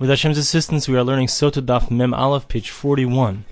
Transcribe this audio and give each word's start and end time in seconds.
With 0.00 0.08
Hashem's 0.08 0.38
assistance, 0.38 0.88
we 0.88 0.96
are 0.96 1.04
learning 1.04 1.26
Sota 1.26 1.60
Daf 1.60 1.90
Mem 1.90 2.14
Aleph, 2.14 2.48
page 2.48 2.70
41. 2.70 3.44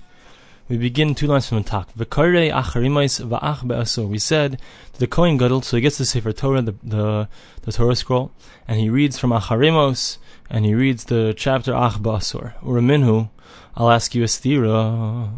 We 0.67 0.79
begin 0.79 1.13
two 1.13 1.27
lines 1.27 1.47
from 1.47 1.59
the 1.59 1.69
top. 1.69 1.93
V'karei 1.93 2.51
acharimais 2.51 3.23
v'ach 3.23 3.67
be'asur. 3.67 4.07
We 4.07 4.17
said 4.17 4.59
the 4.97 5.05
Kohen 5.05 5.37
Gadol, 5.37 5.61
so 5.61 5.77
he 5.77 5.81
gets 5.81 5.99
the 5.99 6.07
Sefer 6.07 6.31
Torah, 6.31 6.63
the, 6.63 6.73
the, 6.81 7.29
the 7.61 7.71
Torah 7.71 7.95
scroll, 7.95 8.31
and 8.67 8.79
he 8.79 8.89
reads 8.89 9.19
from 9.19 9.29
Acharimos, 9.29 10.17
and 10.49 10.65
he 10.65 10.73
reads 10.73 11.03
the 11.03 11.35
chapter 11.37 11.71
Ach 11.75 11.99
Ba'asur. 11.99 12.59
Uraminhu, 12.61 13.29
I'll 13.75 13.91
ask 13.91 14.15
you 14.15 14.23
a 14.23 14.25
stira, 14.25 15.29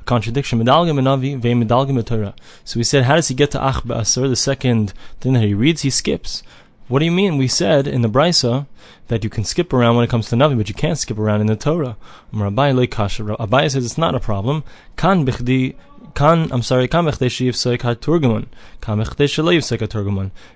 a 0.00 0.04
contradiction. 0.04 0.60
Medalgim 0.60 0.96
Navi 1.00 1.42
ve'medalgim 1.42 2.06
Torah. 2.06 2.36
So 2.62 2.78
we 2.78 2.84
said, 2.84 3.02
how 3.02 3.16
does 3.16 3.26
he 3.26 3.34
get 3.34 3.50
to 3.50 3.60
Ach 3.60 3.82
the 3.82 4.36
second 4.36 4.92
thing 5.18 5.32
that 5.32 5.42
he 5.42 5.54
reads? 5.54 5.82
He 5.82 5.90
skips. 5.90 6.44
What 6.92 6.98
do 6.98 7.06
you 7.06 7.10
mean? 7.10 7.38
We 7.38 7.48
said 7.48 7.86
in 7.88 8.02
the 8.02 8.08
Brisa 8.10 8.66
that 9.08 9.24
you 9.24 9.30
can 9.30 9.44
skip 9.44 9.72
around 9.72 9.96
when 9.96 10.04
it 10.04 10.10
comes 10.10 10.28
to 10.28 10.36
Navi, 10.36 10.58
but 10.58 10.68
you 10.68 10.74
can't 10.74 10.98
skip 10.98 11.18
around 11.18 11.40
in 11.40 11.46
the 11.46 11.56
Torah. 11.56 11.96
Um, 12.34 12.40
Abaye 12.54 13.70
says 13.70 13.86
it's 13.86 13.96
not 13.96 14.14
a 14.14 14.20
problem. 14.20 14.62
Kan 14.96 15.24
bichdi 15.24 15.74
kan 16.12 16.52
I'm 16.52 16.60
sorry 16.60 16.86
kan 16.88 17.06
kan. 17.06 17.10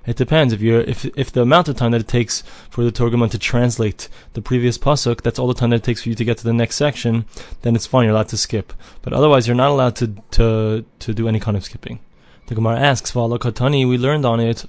It 0.07 0.17
depends 0.17 0.53
if 0.53 0.61
you're 0.61 0.81
if 0.83 1.05
if 1.07 1.33
the 1.33 1.41
amount 1.41 1.69
of 1.69 1.77
time 1.77 1.93
that 1.93 2.03
it 2.03 2.09
takes 2.09 2.43
for 2.69 2.85
the 2.85 2.93
turgumun 2.93 3.31
to 3.31 3.39
translate 3.39 4.11
the 4.35 4.43
previous 4.43 4.77
pasuk, 4.77 5.23
that's 5.23 5.39
all 5.39 5.49
the 5.49 5.55
time 5.55 5.71
that 5.71 5.77
it 5.77 5.85
takes 5.85 6.03
for 6.03 6.11
you 6.11 6.15
to 6.17 6.25
get 6.27 6.37
to 6.37 6.45
the 6.45 6.53
next 6.53 6.77
section, 6.77 7.25
then 7.63 7.75
it's 7.75 7.87
fine. 7.87 8.05
You're 8.05 8.13
allowed 8.13 8.29
to 8.29 8.37
skip, 8.37 8.75
but 9.01 9.15
otherwise 9.15 9.47
you're 9.49 9.57
not 9.57 9.71
allowed 9.71 9.97
to 9.97 10.09
to 10.33 10.85
to 10.99 11.15
do 11.15 11.29
any 11.29 11.41
kind 11.41 11.57
of 11.57 11.65
skipping. 11.65 12.01
The 12.47 12.55
Gemara 12.55 12.79
asks, 12.79 13.11
Katani, 13.11 13.89
we 13.89 13.99
learned 13.99 14.25
on 14.25 14.39
it, 14.39 14.65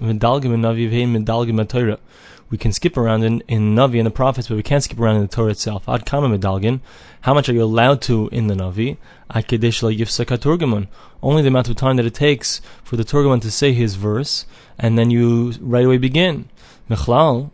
we 2.50 2.58
can 2.58 2.73
skip 2.73 2.98
around 2.98 3.23
in, 3.23 3.41
in 3.48 3.76
Navi 3.76 3.98
and 4.00 4.08
the 4.08 4.12
prophets, 4.12 4.48
but 4.48 4.55
we 4.55 4.63
can't 4.63 4.84
skip 4.84 5.00
around 5.00 5.17
in 5.17 5.22
the 5.22 5.27
Torah 5.27 5.52
itself. 5.52 5.88
Ad 5.88 6.05
medalgin. 6.05 6.80
How 7.22 7.36
much 7.36 7.50
are 7.50 7.53
you 7.53 7.62
allowed 7.62 8.02
to 8.03 8.30
in 8.30 8.48
the 8.48 8.55
Navi? 8.55 8.98
Ad 9.30 9.47
kedesh 9.47 9.81
turgaman. 9.81 10.88
Only 11.22 11.42
the 11.44 11.50
amount 11.50 11.69
of 11.69 11.75
time 11.75 11.97
that 11.97 12.06
it 12.06 12.16
takes 12.16 12.61
for 12.84 12.95
the 12.95 13.03
Turgaman 13.03 13.42
to 13.42 13.52
say 13.52 13.73
his 13.73 13.94
verse, 13.94 14.45
and 14.80 14.97
then 14.97 15.12
you 15.12 15.53
right 15.59 15.86
away 15.86 15.97
begin. 15.97 16.50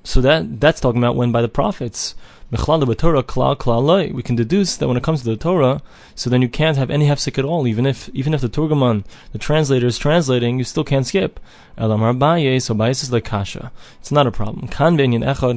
So 0.04 0.22
that 0.22 0.60
that's 0.60 0.80
talking 0.80 1.02
about 1.02 1.16
when 1.16 1.32
by 1.32 1.42
the 1.42 1.48
prophets. 1.48 2.16
We 2.52 2.60
can 2.60 4.36
deduce 4.36 4.76
that 4.78 4.88
when 4.88 4.96
it 4.96 5.02
comes 5.02 5.24
to 5.24 5.30
the 5.30 5.36
Torah, 5.36 5.82
so 6.14 6.30
then 6.30 6.44
you 6.44 6.50
can't 6.50 6.78
have 6.78 6.92
any 6.92 7.08
hefsek 7.08 7.40
at 7.40 7.46
all, 7.46 7.66
even 7.66 7.88
if 7.88 8.10
even 8.10 8.36
if 8.36 8.42
the 8.42 8.50
Turgaman, 8.50 9.06
the 9.32 9.40
translator, 9.40 9.88
is 9.88 9.98
translating, 9.98 10.60
you 10.60 10.64
still 10.64 10.84
can't 10.84 11.08
skip. 11.08 11.40
So 11.80 11.98
Baye 11.98 12.56
is 12.92 13.12
like 13.12 13.26
kasha. 13.26 13.72
It's 14.00 14.12
not 14.12 14.28
a 14.28 14.32
problem. 14.32 14.68
The 14.68 15.54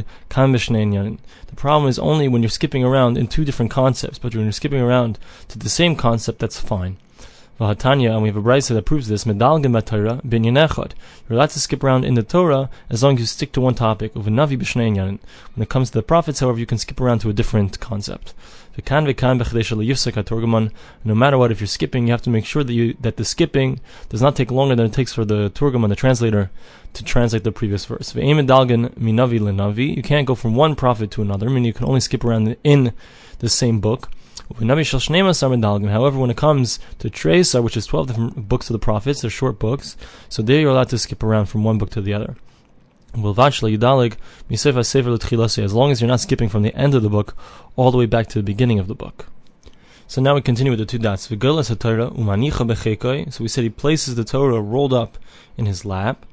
problem 1.54 1.88
is 1.90 1.98
only 1.98 2.28
when 2.28 2.42
you're 2.42 2.48
skipping 2.48 2.82
around 2.82 3.18
in 3.18 3.26
two 3.26 3.44
different 3.44 3.70
concepts, 3.70 4.18
but 4.18 4.34
when 4.34 4.44
you're 4.44 4.52
skipping 4.52 4.80
around 4.80 5.18
to 5.48 5.58
the 5.58 5.68
same 5.68 5.96
concept, 5.96 6.38
that's 6.38 6.58
fine. 6.58 6.96
Vahatanya, 7.58 8.12
and 8.12 8.22
we 8.22 8.28
have 8.28 8.36
a 8.36 8.42
brisa 8.42 8.74
that 8.74 8.84
proves 8.84 9.08
this. 9.08 9.24
Medalgim 9.24 9.82
Torah 9.86 10.20
binyan. 10.26 10.92
You're 11.28 11.38
allowed 11.38 11.50
to 11.50 11.60
skip 11.60 11.82
around 11.82 12.04
in 12.04 12.12
the 12.12 12.22
Torah 12.22 12.68
as 12.90 13.02
long 13.02 13.14
as 13.14 13.20
you 13.20 13.26
stick 13.26 13.52
to 13.52 13.62
one 13.62 13.74
topic. 13.74 14.14
Of 14.14 14.26
navi 14.26 14.58
b'shnei 14.58 14.94
When 14.94 15.62
it 15.62 15.70
comes 15.70 15.90
to 15.90 15.94
the 15.94 16.02
prophets, 16.02 16.40
however, 16.40 16.58
you 16.58 16.66
can 16.66 16.76
skip 16.76 17.00
around 17.00 17.20
to 17.20 17.30
a 17.30 17.32
different 17.32 17.80
concept. 17.80 18.34
No 18.76 18.82
matter 21.14 21.38
what, 21.38 21.50
if 21.50 21.60
you're 21.60 21.66
skipping, 21.66 22.06
you 22.06 22.12
have 22.12 22.20
to 22.20 22.30
make 22.30 22.44
sure 22.44 22.62
that 22.62 22.74
you 22.74 22.94
that 23.00 23.16
the 23.16 23.24
skipping 23.24 23.80
does 24.10 24.20
not 24.20 24.36
take 24.36 24.50
longer 24.50 24.76
than 24.76 24.84
it 24.84 24.92
takes 24.92 25.14
for 25.14 25.24
the 25.24 25.48
Turgaman, 25.48 25.88
the 25.88 25.96
translator, 25.96 26.50
to 26.92 27.02
translate 27.02 27.44
the 27.44 27.52
previous 27.52 27.86
verse. 27.86 28.14
You 28.14 30.02
can't 30.02 30.26
go 30.26 30.34
from 30.34 30.54
one 30.54 30.74
prophet 30.74 31.10
to 31.12 31.22
another. 31.22 31.48
I 31.48 31.50
mean, 31.50 31.64
you 31.64 31.72
can 31.72 31.86
only 31.86 32.00
skip 32.00 32.22
around 32.22 32.54
in 32.64 32.92
the 33.38 33.48
same 33.48 33.80
book. 33.80 34.10
However, 34.48 36.18
when 36.18 36.30
it 36.30 36.36
comes 36.36 36.78
to 36.98 37.10
Trei 37.10 37.40
Asar, 37.40 37.62
which 37.62 37.76
is 37.76 37.84
12 37.86 38.06
different 38.06 38.48
books 38.48 38.70
of 38.70 38.74
the 38.74 38.78
prophets, 38.78 39.20
they're 39.20 39.30
short 39.30 39.58
books, 39.58 39.96
so 40.28 40.42
there 40.42 40.60
you're 40.60 40.70
allowed 40.70 40.90
to 40.90 40.98
skip 40.98 41.22
around 41.22 41.46
from 41.46 41.64
one 41.64 41.78
book 41.78 41.90
to 41.90 42.00
the 42.00 42.14
other. 42.14 42.36
As 43.14 43.22
long 45.74 45.90
as 45.90 46.00
you're 46.00 46.08
not 46.08 46.20
skipping 46.20 46.48
from 46.48 46.62
the 46.62 46.76
end 46.76 46.94
of 46.94 47.02
the 47.02 47.08
book 47.08 47.36
all 47.74 47.90
the 47.90 47.98
way 47.98 48.06
back 48.06 48.28
to 48.28 48.38
the 48.38 48.44
beginning 48.44 48.78
of 48.78 48.86
the 48.88 48.94
book. 48.94 49.26
So 50.06 50.20
now 50.20 50.34
we 50.34 50.42
continue 50.42 50.70
with 50.70 50.78
the 50.78 50.86
two 50.86 50.98
dots. 50.98 51.28
So 51.28 51.34
we 51.34 51.40
said 53.48 53.64
he 53.64 53.70
places 53.70 54.14
the 54.14 54.24
Torah 54.24 54.60
rolled 54.60 54.92
up 54.92 55.18
in 55.56 55.66
his 55.66 55.84
lap. 55.84 56.24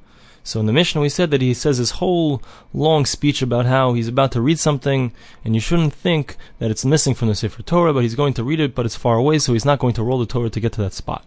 So 0.45 0.59
in 0.59 0.65
the 0.65 0.73
Mishnah, 0.73 0.99
we 0.99 1.07
said 1.07 1.31
that 1.31 1.41
he 1.41 1.53
says 1.53 1.77
this 1.77 1.91
whole 1.91 2.41
long 2.73 3.05
speech 3.05 3.41
about 3.41 3.65
how 3.65 3.93
he's 3.93 4.09
about 4.09 4.33
to 4.33 4.41
read 4.41 4.59
something, 4.59 5.13
and 5.45 5.55
you 5.55 5.61
shouldn't 5.61 5.93
think 5.93 6.35
that 6.59 6.69
it's 6.69 6.83
missing 6.83 7.13
from 7.13 7.29
the 7.29 7.35
Sefer 7.35 7.63
Torah, 7.63 7.93
but 7.93 8.03
he's 8.03 8.15
going 8.15 8.33
to 8.33 8.43
read 8.43 8.59
it, 8.59 8.75
but 8.75 8.85
it's 8.85 8.97
far 8.97 9.15
away, 9.15 9.39
so 9.39 9.53
he's 9.53 9.63
not 9.63 9.79
going 9.79 9.93
to 9.93 10.03
roll 10.03 10.19
the 10.19 10.25
Torah 10.25 10.49
to 10.49 10.59
get 10.59 10.73
to 10.73 10.81
that 10.81 10.91
spot. 10.91 11.25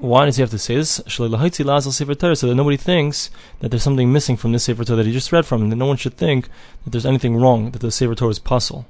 Why 0.00 0.24
does 0.24 0.36
he 0.36 0.42
have 0.42 0.50
to 0.50 0.58
say 0.58 0.74
this? 0.74 1.00
So 1.06 1.28
that 1.28 2.54
nobody 2.56 2.76
thinks 2.76 3.30
that 3.60 3.68
there's 3.70 3.84
something 3.84 4.12
missing 4.12 4.36
from 4.36 4.50
this 4.50 4.64
Sefer 4.64 4.84
Torah 4.84 4.96
that 4.96 5.06
he 5.06 5.12
just 5.12 5.30
read 5.30 5.46
from, 5.46 5.62
and 5.62 5.70
that 5.70 5.76
no 5.76 5.86
one 5.86 5.96
should 5.96 6.16
think 6.16 6.48
that 6.82 6.90
there's 6.90 7.06
anything 7.06 7.36
wrong, 7.36 7.70
that 7.70 7.78
the 7.78 7.92
Sefer 7.92 8.16
Torah 8.16 8.32
is 8.32 8.40
puzzle. 8.40 8.86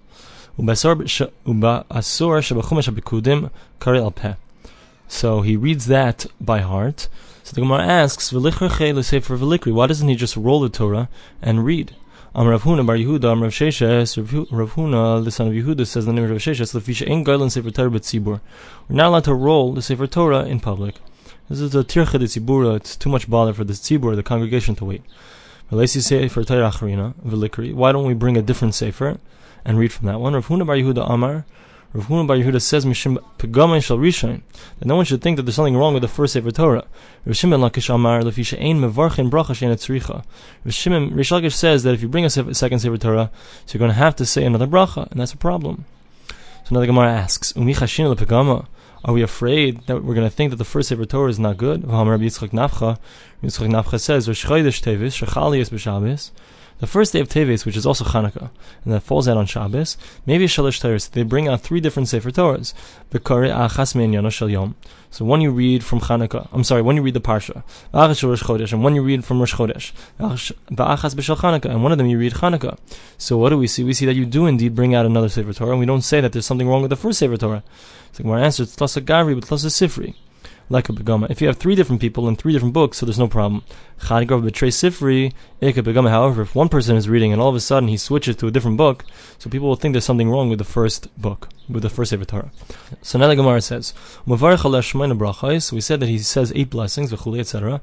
So 5.09 5.43
he 5.43 5.57
reads 5.57 5.87
that 5.87 6.27
by 6.41 6.61
heart. 6.61 7.09
So 7.47 7.55
the 7.55 7.61
Gemara 7.61 7.85
asks, 7.85 8.33
Why 8.33 8.51
doesn't 9.87 10.09
he 10.09 10.17
just 10.17 10.37
roll 10.37 10.61
the 10.61 10.69
Torah 10.69 11.09
and 11.41 11.65
read? 11.65 11.95
Am 12.35 12.49
Rav 12.49 12.65
Huna 12.65 12.85
Bar 12.85 12.97
Yehuda, 12.97 13.31
Am 13.31 13.41
Rav 13.41 13.53
Sheshes, 13.53 14.17
Rav 14.51 14.75
Huna, 14.75 15.25
the 15.25 15.31
son 15.31 15.47
of 15.47 15.53
Yehuda, 15.53 15.87
says 15.87 16.07
the 16.07 16.13
name 16.13 16.25
of 16.25 16.31
Rav 16.31 16.41
Sheshes, 16.41 16.75
Lefisha 16.75 17.09
Ein 17.09 17.25
Gailan 17.25 17.53
Sefer 17.53 17.71
Torah 17.71 17.89
B'tzibur. 17.89 18.41
We're 18.89 18.97
not 18.97 19.07
allowed 19.11 19.25
to 19.27 19.35
roll 19.35 19.73
the 19.73 19.81
Sefer 19.81 20.09
Torah 20.09 20.45
in 20.45 20.59
public. 20.59 20.97
This 21.49 21.61
is 21.61 21.73
a 21.77 21.85
tircha 21.85 22.19
de 22.19 22.25
tzibura. 22.25 22.75
It's 22.75 22.97
too 22.97 23.11
much 23.11 23.31
bother 23.31 23.53
for 23.53 23.63
the 23.63 23.75
tzibur, 23.75 24.17
the 24.17 24.25
congregation, 24.25 24.75
to 24.75 24.85
wait. 24.85 25.03
Why 25.69 25.87
don't 27.93 28.07
we 28.07 28.15
bring 28.15 28.37
a 28.37 28.43
different 28.43 28.75
sefer 28.75 29.19
and 29.65 29.79
read 29.79 29.93
from 29.93 30.09
that 30.09 30.19
one? 30.19 30.35
Rav 30.35 30.49
Huna 30.49 30.67
Bar 30.67 30.75
Yehuda 30.75 31.09
Amar. 31.09 31.47
Rav 31.93 32.07
Huna 32.09 32.27
Bar 32.27 32.37
Yehuda 32.37 32.61
says 32.61 32.85
Mishim 32.85 33.17
Shal 33.83 33.99
Rishon 33.99 34.43
that 34.79 34.87
no 34.87 34.97
one 34.97 35.05
should 35.05 35.23
think 35.23 35.37
that 35.37 35.45
there's 35.45 35.55
something 35.55 35.77
wrong 35.77 35.95
with 35.95 36.03
the 36.03 36.09
first 36.09 36.33
Sefer 36.35 36.51
Torah. 36.51 36.85
Rav 37.25 37.37
Shimon 37.37 37.61
Lakish 37.61 37.95
Amar 37.95 38.23
Lefisha 38.23 38.61
Ein 38.61 38.81
Mevarchin 38.81 39.31
Bracha 39.31 39.55
Shein 39.55 39.71
Tzricha. 39.73 40.25
Rav 40.65 40.75
Shimon 40.75 41.15
Rish 41.15 41.31
Lakish 41.31 41.55
says 41.55 41.83
that 41.85 41.95
if 41.95 42.03
you 42.03 42.09
bring 42.09 42.25
a 42.25 42.31
second 42.31 42.55
Sefer 42.81 42.99
Torah, 42.99 43.31
so 43.65 43.75
you're 43.75 43.79
going 43.79 43.91
to 43.91 43.97
have 43.97 44.17
to 44.17 44.27
say 44.27 44.45
another 44.45 44.67
bracha, 44.67 45.11
and 45.11 45.21
that's 45.21 45.33
a 45.33 45.37
problem. 45.37 45.85
So 46.65 46.75
now 46.75 46.81
the 46.81 46.87
Gemara 46.87 47.13
asks. 47.13 47.55
Are 47.57 49.13
we 49.13 49.23
afraid 49.23 49.87
that 49.87 50.03
we're 50.03 50.15
going 50.15 50.29
to 50.29 50.35
think 50.35 50.51
that 50.51 50.57
the 50.57 50.65
first 50.65 50.89
Sefer 50.89 51.05
Torah 51.05 51.31
is 51.31 51.39
not 51.39 51.57
good? 51.57 51.87
Rabbi 51.87 52.25
Yitzchak 52.25 52.51
Nafcha, 52.51 52.99
Yitzchak 53.43 54.01
says, 54.01 54.27
Teves, 54.27 55.17
the 56.79 56.87
first 56.87 57.13
day 57.13 57.21
of 57.21 57.29
Teves, 57.29 57.65
which 57.65 57.77
is 57.77 57.87
also 57.87 58.05
Hanukkah, 58.05 58.51
and 58.85 58.93
that 58.93 59.01
falls 59.01 59.27
out 59.29 59.37
on 59.37 59.47
Shabbos, 59.47 59.97
maybe 60.27 60.47
Shalish 60.47 60.81
Torahs, 60.81 61.11
they 61.11 61.23
bring 61.23 61.49
out 61.49 61.63
three 61.63 61.81
different 61.81 62.09
Sefer 62.09 62.31
Torahs. 62.31 62.75
So 65.11 65.25
one 65.25 65.41
you 65.41 65.51
read 65.51 65.83
from 65.83 66.01
Hanukkah, 66.01 66.49
I'm 66.53 66.65
sorry, 66.65 66.83
one 66.83 66.97
you 66.97 67.03
read 67.03 67.15
the 67.15 67.21
Parsha, 67.21 67.63
and 68.73 68.83
one 68.83 68.95
you 68.95 69.03
read 69.03 69.25
from 69.25 69.39
Rosh 69.39 69.55
Chodesh, 69.55 69.93
and 71.71 71.83
one 71.83 71.93
of 71.93 71.99
them 71.99 72.07
you 72.07 72.19
read 72.19 72.35
Hanukkah. 72.35 72.79
So 73.17 73.39
what 73.39 73.49
do 73.51 73.59
we 73.59 73.67
see? 73.67 73.83
We 73.83 73.95
see 73.95 74.05
that 74.07 74.15
you 74.15 74.27
do 74.27 74.47
indeed 74.47 74.75
bring 74.75 74.95
out 74.95 75.07
another 75.07 75.31
Sefer 75.31 75.55
Torah, 75.55 75.71
and 75.71 75.81
we 75.81 75.87
don't 75.87 76.03
say 76.03 76.21
that 76.21 76.33
there's 76.33 76.45
something 76.45 76.69
wrong 76.69 76.83
with 76.83 76.91
the 76.91 76.97
first 76.97 77.19
Sefer 77.19 77.39
Torah. 77.39 77.63
So 78.13 78.25
my 78.25 78.43
answer 78.43 78.65
is 78.65 78.77
Tlasa 78.77 79.01
Gavri, 79.03 79.35
but 79.35 79.45
Tlasa 79.49 79.71
Sifri 79.71 80.15
like 80.69 80.89
a 80.89 80.93
begama. 80.93 81.31
If 81.31 81.41
you 81.41 81.47
have 81.47 81.57
three 81.57 81.75
different 81.75 82.01
people 82.01 82.29
in 82.29 82.37
three 82.37 82.53
different 82.53 82.75
books, 82.75 82.99
so 82.99 83.07
there's 83.07 83.19
no 83.19 83.29
problem. 83.29 83.63
betray 83.99 84.69
sifri 84.71 85.33
begama. 85.61 86.11
However, 86.11 86.43
if 86.43 86.55
one 86.55 86.69
person 86.69 86.97
is 86.97 87.09
reading 87.09 87.33
and 87.33 87.41
all 87.41 87.49
of 87.49 87.55
a 87.55 87.61
sudden 87.61 87.89
he 87.89 87.97
switches 87.97 88.37
to 88.37 88.47
a 88.47 88.51
different 88.51 88.77
book, 88.77 89.05
so 89.39 89.49
people 89.49 89.69
will 89.69 89.77
think 89.77 89.93
there's 89.93 90.05
something 90.05 90.31
wrong 90.31 90.49
with 90.49 90.59
the 90.59 90.65
first 90.65 91.09
book, 91.21 91.49
with 91.69 91.83
the 91.83 91.91
first 91.91 92.11
Sefer 92.11 92.25
Torah. 92.25 92.51
So 93.03 93.19
now 93.19 93.29
the 93.29 93.37
Gemara 93.37 93.61
says, 93.61 93.95
So 94.27 94.35
we 95.77 95.81
said 95.81 96.01
that 96.01 96.09
he 96.09 96.19
says 96.19 96.53
eight 96.55 96.71
blessings, 96.71 97.13
etc. 97.13 97.81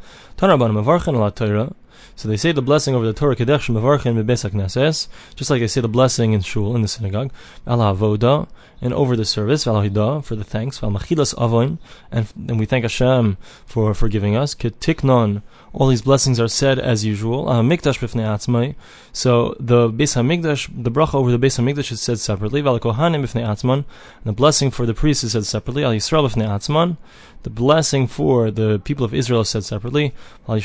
So 2.16 2.28
they 2.28 2.38
say 2.38 2.51
the 2.51 2.62
blessing 2.62 2.95
over 2.95 3.06
the 3.06 3.13
Torah 3.13 3.36
Kedech 3.36 3.74
Mevarchin 3.74 4.22
Bebesak 4.22 4.51
Knesses, 4.51 5.07
just 5.36 5.50
like 5.50 5.62
they 5.62 5.68
say 5.68 5.81
the 5.81 5.88
blessing 5.88 6.34
in 6.34 6.42
shul 6.42 6.75
in 6.75 6.81
the 6.81 6.88
synagogue, 6.88 7.31
Allah 7.66 7.94
Avoda, 7.95 8.48
and 8.81 8.94
over 8.94 9.16
the 9.16 9.25
service, 9.25 9.66
Valahida, 9.66 10.24
for 10.24 10.36
the 10.36 10.44
thanks, 10.44 10.80
Valmachilas 10.80 11.34
Avoin, 11.36 11.80
and 12.12 12.31
then 12.36 12.57
we 12.57 12.66
thank 12.66 12.84
Hashem 12.84 13.38
for 13.66 13.94
forgiving 13.94 14.36
us. 14.36 14.54
Ketiknon, 14.54 15.42
all 15.74 15.88
these 15.88 16.01
blessings 16.01 16.40
are 16.40 16.48
said 16.48 16.78
as 16.78 17.04
usual. 17.04 17.45
Mikdash 17.45 18.00
b'fnei 18.00 18.25
atzmai. 18.25 18.75
So 19.12 19.56
the 19.60 19.90
Beis 19.90 20.16
Hamikdash, 20.16 20.69
the 20.84 20.92
bracha 20.92 21.16
over 21.16 21.31
the 21.31 21.40
Beis 21.40 21.60
Hamikdash 21.60 21.92
is 21.92 22.01
said 22.01 22.19
separately. 22.19 22.62
Val 22.62 22.80
b'fnei 22.80 23.74
And 23.74 23.86
the 24.24 24.34
blessing 24.34 24.69
for 24.69 24.86
the 24.86 24.94
priest 24.94 25.24
is 25.24 25.31
said 25.31 25.45
separately. 25.45 25.84
Al 25.84 25.92
Yisrael 25.92 26.30
B'fnei 26.30 26.48
Atzman. 26.48 26.98
The 27.44 27.50
blessing 27.50 28.07
for 28.07 28.51
the 28.51 28.80
people 28.84 29.06
of 29.06 29.13
Israel 29.13 29.42
is 29.42 29.50
said 29.50 29.63
separately. 29.63 30.13
And 30.48 30.62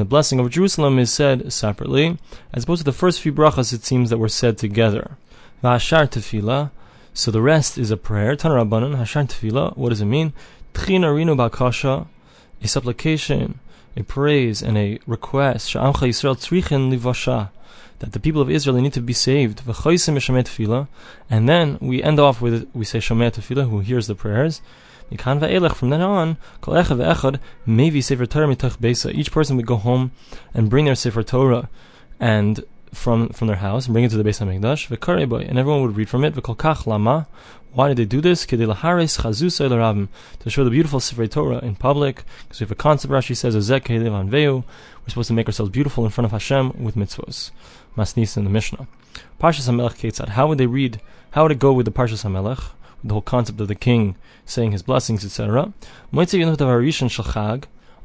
the 0.00 0.04
blessing 0.04 0.38
of 0.40 0.50
Jerusalem 0.50 0.98
is 0.98 1.12
said 1.12 1.52
separately. 1.52 2.18
As 2.52 2.64
opposed 2.64 2.80
to 2.80 2.84
the 2.84 2.92
first 2.92 3.20
few 3.20 3.32
brachas, 3.32 3.72
it 3.72 3.84
seems 3.84 4.10
that 4.10 4.18
were 4.18 4.28
said 4.28 4.58
together. 4.58 5.16
V'ashar. 5.62 6.70
So 7.14 7.30
the 7.30 7.40
rest 7.40 7.78
is 7.78 7.90
a 7.90 7.96
prayer. 7.96 8.36
Hashar. 8.36 9.76
What 9.76 9.88
does 9.88 10.00
it 10.00 10.06
mean? 10.06 10.32
Tchina 10.74 11.08
rinu 11.14 11.36
bakasha. 11.36 12.06
A 12.62 12.68
supplication 12.68 13.60
a 13.96 14.02
praise 14.04 14.62
and 14.62 14.76
a 14.76 14.98
request 15.06 15.74
that 18.00 18.12
the 18.12 18.20
people 18.20 18.42
of 18.42 18.50
Israel 18.50 18.76
need 18.76 18.92
to 18.92 19.00
be 19.00 19.12
saved. 19.12 19.62
And 21.30 21.48
then 21.48 21.78
we 21.80 22.02
end 22.02 22.20
off 22.20 22.40
with 22.40 22.68
we 22.74 22.84
say 22.84 22.98
Shomer 22.98 23.30
Tefillah, 23.30 23.70
who 23.70 23.80
hears 23.80 24.06
the 24.06 24.14
prayers. 24.14 24.60
From 25.18 25.38
then 25.90 26.02
on, 26.02 26.36
each 29.14 29.32
person 29.32 29.56
would 29.56 29.66
go 29.66 29.76
home 29.76 30.10
and 30.52 30.68
bring 30.68 30.84
their 30.86 30.94
Sefer 30.96 31.22
Torah 31.22 31.68
and 32.18 32.64
from 32.92 33.28
from 33.28 33.46
their 33.46 33.56
house 33.56 33.86
and 33.86 33.92
bring 33.92 34.04
it 34.04 34.10
to 34.10 34.16
the 34.16 34.28
Beis 34.28 34.40
Hamikdash. 34.40 35.48
And 35.48 35.58
everyone 35.58 35.82
would 35.82 35.96
read 35.96 36.08
from 36.08 36.24
it. 36.24 36.34
Why 37.72 37.88
did 37.88 37.98
they 37.98 38.06
do 38.06 38.20
this? 38.22 38.46
To 38.46 40.08
show 40.48 40.64
the 40.64 40.70
beautiful 40.70 40.98
Sefer 40.98 41.26
Torah 41.26 41.58
in 41.58 41.76
public. 41.76 42.24
Because 42.44 42.60
we 42.60 42.64
have 42.64 42.72
a 42.72 42.74
concept 42.74 43.12
Rashi 43.12 43.36
says, 43.36 43.54
We're 43.54 44.62
supposed 45.08 45.28
to 45.28 45.34
make 45.34 45.46
ourselves 45.46 45.70
beautiful 45.70 46.04
in 46.04 46.10
front 46.10 46.24
of 46.24 46.32
Hashem 46.32 46.82
with 46.82 46.96
mitzvos. 46.96 47.50
Masnis 47.96 48.36
in 48.36 48.44
the 48.44 48.50
Mishnah. 48.50 48.86
Parshas 49.40 49.68
HaMelech 49.68 49.96
Ketzad. 49.96 50.30
How 50.30 50.46
would 50.46 50.58
they 50.58 50.66
read? 50.66 51.00
How 51.32 51.42
would 51.42 51.52
it 51.52 51.58
go 51.58 51.72
with 51.72 51.86
the 51.86 51.92
Parshas 51.92 52.24
HaMelech? 52.24 52.70
With 53.02 53.08
the 53.08 53.14
whole 53.14 53.22
concept 53.22 53.60
of 53.60 53.68
the 53.68 53.74
king 53.74 54.16
saying 54.44 54.72
his 54.72 54.82
blessings, 54.82 55.24
etc. 55.24 55.72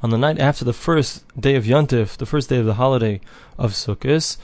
On 0.03 0.09
the 0.09 0.17
night 0.17 0.39
after 0.39 0.65
the 0.65 0.73
first 0.73 1.39
day 1.39 1.55
of 1.55 1.65
Yontif, 1.65 2.17
the 2.17 2.25
first 2.25 2.49
day 2.49 2.57
of 2.57 2.65
the 2.65 2.73
holiday 2.73 3.21
of 3.57 3.73
Sukkot, 3.73 4.37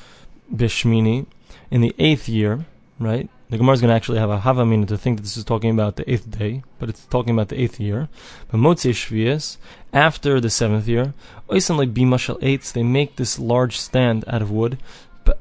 Bishmini, 0.54 1.26
in 1.72 1.82
the 1.82 1.96
eighth 1.98 2.30
year, 2.30 2.66
right? 3.00 3.30
The 3.50 3.58
Gemara 3.58 3.76
is 3.76 3.82
going 3.82 3.90
to 3.90 3.96
actually 3.96 4.20
have 4.20 4.30
a 4.30 4.40
havamina 4.40 4.88
to 4.88 4.98
think 4.98 5.18
that 5.18 5.24
this 5.24 5.38
is 5.38 5.46
talking 5.46 5.72
about 5.72 5.96
the 5.96 6.10
eighth 6.12 6.30
day, 6.38 6.64
but 6.80 6.90
it's 6.90 7.06
talking 7.06 7.34
about 7.34 7.48
the 7.48 7.60
eighth 7.60 7.80
year. 7.80 8.10
But 8.52 8.58
Motzei 8.58 8.92
Shvias, 8.92 9.56
after 9.94 10.42
the 10.42 10.50
seventh 10.50 10.86
year, 10.88 11.14
Oisan 11.50 11.94
Bimashal 11.94 12.38
eights, 12.42 12.74
they 12.74 12.84
make 12.84 13.16
this 13.16 13.40
large 13.40 13.80
stand 13.80 14.26
out 14.28 14.42
of 14.42 14.52
wood, 14.52 14.78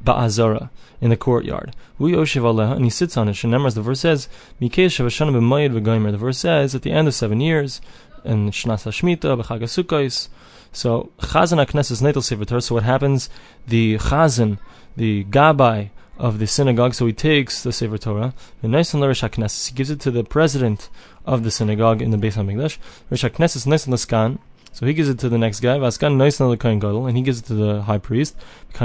Ba'azara, 0.05 0.71
in 1.01 1.11
the 1.11 1.17
courtyard. 1.17 1.75
And 1.99 2.85
he 2.85 2.91
sits 2.91 3.17
on 3.17 3.29
it. 3.29 3.33
Shenemar, 3.33 3.75
the 3.75 3.83
verse 3.83 4.01
says, 4.01 4.29
The 4.59 6.17
verse 6.19 6.39
says, 6.39 6.75
at 6.75 6.83
the 6.83 6.93
end 6.93 7.09
of 7.09 7.15
seven 7.15 7.41
years, 7.41 7.81
and 8.25 8.53
Shnas 8.53 8.85
HaShmita, 8.85 9.43
B'chag 9.43 10.29
So, 10.73 11.11
Chazan 11.19 11.65
HaKnesses 11.65 12.03
Netel 12.03 12.23
Sefer 12.23 12.61
So 12.61 12.75
what 12.75 12.85
happens? 12.85 13.31
The 13.67 13.97
Chazan, 13.99 14.59
the 14.97 15.25
Gabai, 15.25 15.91
of 16.19 16.39
the 16.39 16.47
synagogue, 16.47 16.95
so 16.95 17.07
he 17.07 17.13
takes 17.13 17.63
the 17.63 17.73
Sefer 17.73 17.99
Torah, 17.99 18.35
and 18.63 18.75
he 18.75 19.75
gives 19.75 19.91
it 19.91 20.01
to 20.01 20.11
the 20.11 20.25
president 20.25 20.89
of 21.27 21.43
the 21.43 21.51
synagogue 21.51 22.01
in 22.01 22.11
the 22.11 22.17
Beis 22.17 22.35
HaMikdash, 22.35 22.79
Rish 23.11 23.23
HaKnesses 23.23 23.67
Nisan 23.67 23.93
Laskan, 23.93 24.39
so 24.77 24.85
he 24.85 24.93
gives 24.93 25.09
it 25.09 25.19
to 25.21 25.31
the 25.31 25.39
next 25.39 25.61
guy, 25.61 25.79
Vaskan 25.79 26.19
Nisan 26.19 26.55
Lekain 26.55 26.79
Gadol, 26.79 27.07
and 27.07 27.17
he 27.17 27.23
gives 27.23 27.39
it 27.39 27.47
to 27.47 27.55
the 27.55 27.81
high 27.85 27.97
priest, 27.97 28.37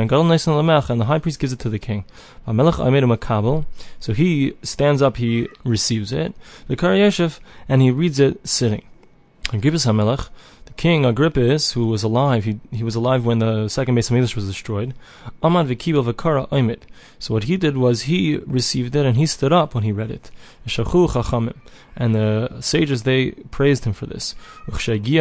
Gadol 0.07 0.23
and 0.89 1.01
the 1.01 1.05
high 1.05 1.19
priest 1.19 1.37
gives 1.37 1.51
it 1.51 1.59
to 1.59 1.69
the 1.69 1.79
king. 1.79 2.05
So 2.47 4.13
he 4.13 4.53
stands 4.63 5.01
up, 5.01 5.17
he 5.17 5.49
receives 5.65 6.13
it, 6.13 6.33
the 6.69 6.77
and 7.67 7.81
he 7.81 7.91
reads 7.91 8.21
it 8.21 8.47
sitting. 8.47 8.87
HaMelech, 9.85 10.29
King 10.77 11.03
Agrippus, 11.03 11.73
who 11.73 11.87
was 11.87 12.03
alive, 12.03 12.45
he, 12.45 12.59
he 12.71 12.83
was 12.83 12.95
alive 12.95 13.25
when 13.25 13.39
the 13.39 13.67
second 13.67 13.95
base 13.95 14.09
of 14.09 14.15
Hamikdash 14.17 14.35
was 14.35 14.47
destroyed. 14.47 14.93
Amad 15.43 15.67
v'kibel 15.67 16.03
v'kara 16.03 16.47
oimit. 16.49 16.81
So 17.19 17.33
what 17.33 17.43
he 17.45 17.57
did 17.57 17.77
was 17.77 18.03
he 18.03 18.37
received 18.37 18.95
it 18.95 19.05
and 19.05 19.17
he 19.17 19.25
stood 19.25 19.53
up 19.53 19.75
when 19.75 19.83
he 19.83 19.91
read 19.91 20.11
it. 20.11 20.31
chachamim. 20.67 21.55
And 21.95 22.15
the 22.15 22.61
sages, 22.61 23.03
they 23.03 23.31
praised 23.51 23.85
him 23.85 23.93
for 23.93 24.05
this. 24.05 24.33
When 24.65 24.77
he 24.79 25.19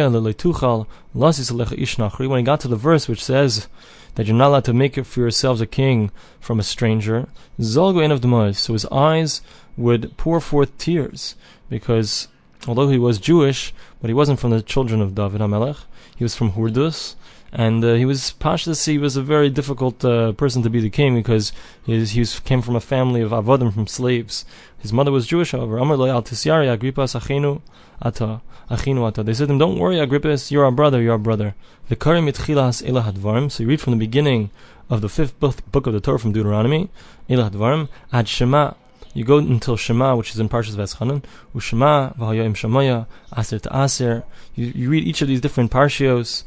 got 2.43 2.59
to 2.61 2.67
the 2.67 2.75
verse 2.75 3.07
which 3.07 3.23
says 3.23 3.67
that 4.15 4.25
you're 4.25 4.35
not 4.35 4.47
allowed 4.47 4.65
to 4.65 4.73
make 4.73 4.97
it 4.97 5.05
for 5.05 5.19
yourselves 5.19 5.61
a 5.61 5.67
king 5.67 6.11
from 6.39 6.59
a 6.59 6.63
stranger, 6.63 7.27
zolgo 7.59 8.11
of 8.11 8.21
the 8.21 8.53
so 8.53 8.73
his 8.73 8.85
eyes 8.87 9.41
would 9.77 10.15
pour 10.17 10.39
forth 10.39 10.77
tears 10.77 11.35
because 11.69 12.27
although 12.67 12.89
he 12.89 12.97
was 12.97 13.17
Jewish, 13.17 13.73
but 14.01 14.09
he 14.09 14.13
wasn't 14.13 14.39
from 14.39 14.51
the 14.51 14.61
children 14.61 15.01
of 15.01 15.15
David 15.15 15.41
HaMelech. 15.41 15.77
He 16.15 16.23
was 16.23 16.35
from 16.35 16.51
Hurdus, 16.51 17.15
and 17.51 17.83
uh, 17.83 17.95
he 17.95 18.05
was 18.05 18.33
Pashtus. 18.39 18.85
He 18.85 18.97
was 18.97 19.15
a 19.17 19.21
very 19.21 19.49
difficult 19.49 20.03
uh, 20.05 20.31
person 20.33 20.61
to 20.63 20.69
be 20.69 20.79
the 20.79 20.89
king 20.89 21.15
because 21.15 21.51
he, 21.85 21.97
was, 21.97 22.39
came 22.41 22.61
from 22.61 22.75
a 22.75 22.79
family 22.79 23.21
of 23.21 23.31
avodim, 23.31 23.73
from 23.73 23.87
slaves. 23.87 24.45
His 24.79 24.93
mother 24.93 25.11
was 25.11 25.27
Jewish, 25.27 25.51
however. 25.51 25.77
Amar 25.77 25.97
lo 25.97 26.07
al 26.07 26.23
tisyari 26.23 26.67
Agrippas 26.75 27.19
achinu 27.19 27.61
ata 28.01 28.41
achinu 28.69 29.07
ata. 29.07 29.23
They 29.23 29.33
said 29.33 29.47
to 29.47 29.53
him, 29.53 29.59
"Don't 29.59 29.79
worry, 29.79 29.95
Agrippas, 29.95 30.51
you're 30.51 30.65
our 30.65 30.71
brother. 30.71 31.01
You're 31.01 31.13
our 31.13 31.17
brother." 31.17 31.55
The 31.89 31.95
karim 31.95 32.27
mitchilas 32.27 32.87
elah 32.87 33.03
hadvarim. 33.03 33.51
So 33.51 33.63
you 33.63 33.69
read 33.69 33.81
from 33.81 33.91
the 33.91 33.99
beginning 33.99 34.49
of 34.89 35.01
the 35.01 35.09
fifth 35.09 35.39
book 35.39 35.87
of 35.87 35.93
the 35.93 35.99
Torah 35.99 36.19
from 36.19 36.31
Deuteronomy, 36.31 36.89
elah 37.29 37.49
hadvarim 37.49 37.89
ad 38.13 38.27
shema 38.27 38.73
you 39.13 39.23
go 39.23 39.37
until 39.37 39.75
Shema, 39.75 40.15
which 40.15 40.31
is 40.31 40.39
in 40.39 40.47
Parshas 40.49 40.75
Veschanan, 40.75 41.23
Ushema, 41.53 42.15
V'hayoim 42.17 42.53
Shemaya, 42.53 43.07
Aser 43.37 43.59
to 43.59 43.83
Aser. 43.83 44.23
You, 44.55 44.67
you 44.67 44.89
read 44.89 45.05
each 45.05 45.21
of 45.21 45.27
these 45.27 45.41
different 45.41 45.71
parshios, 45.71 46.43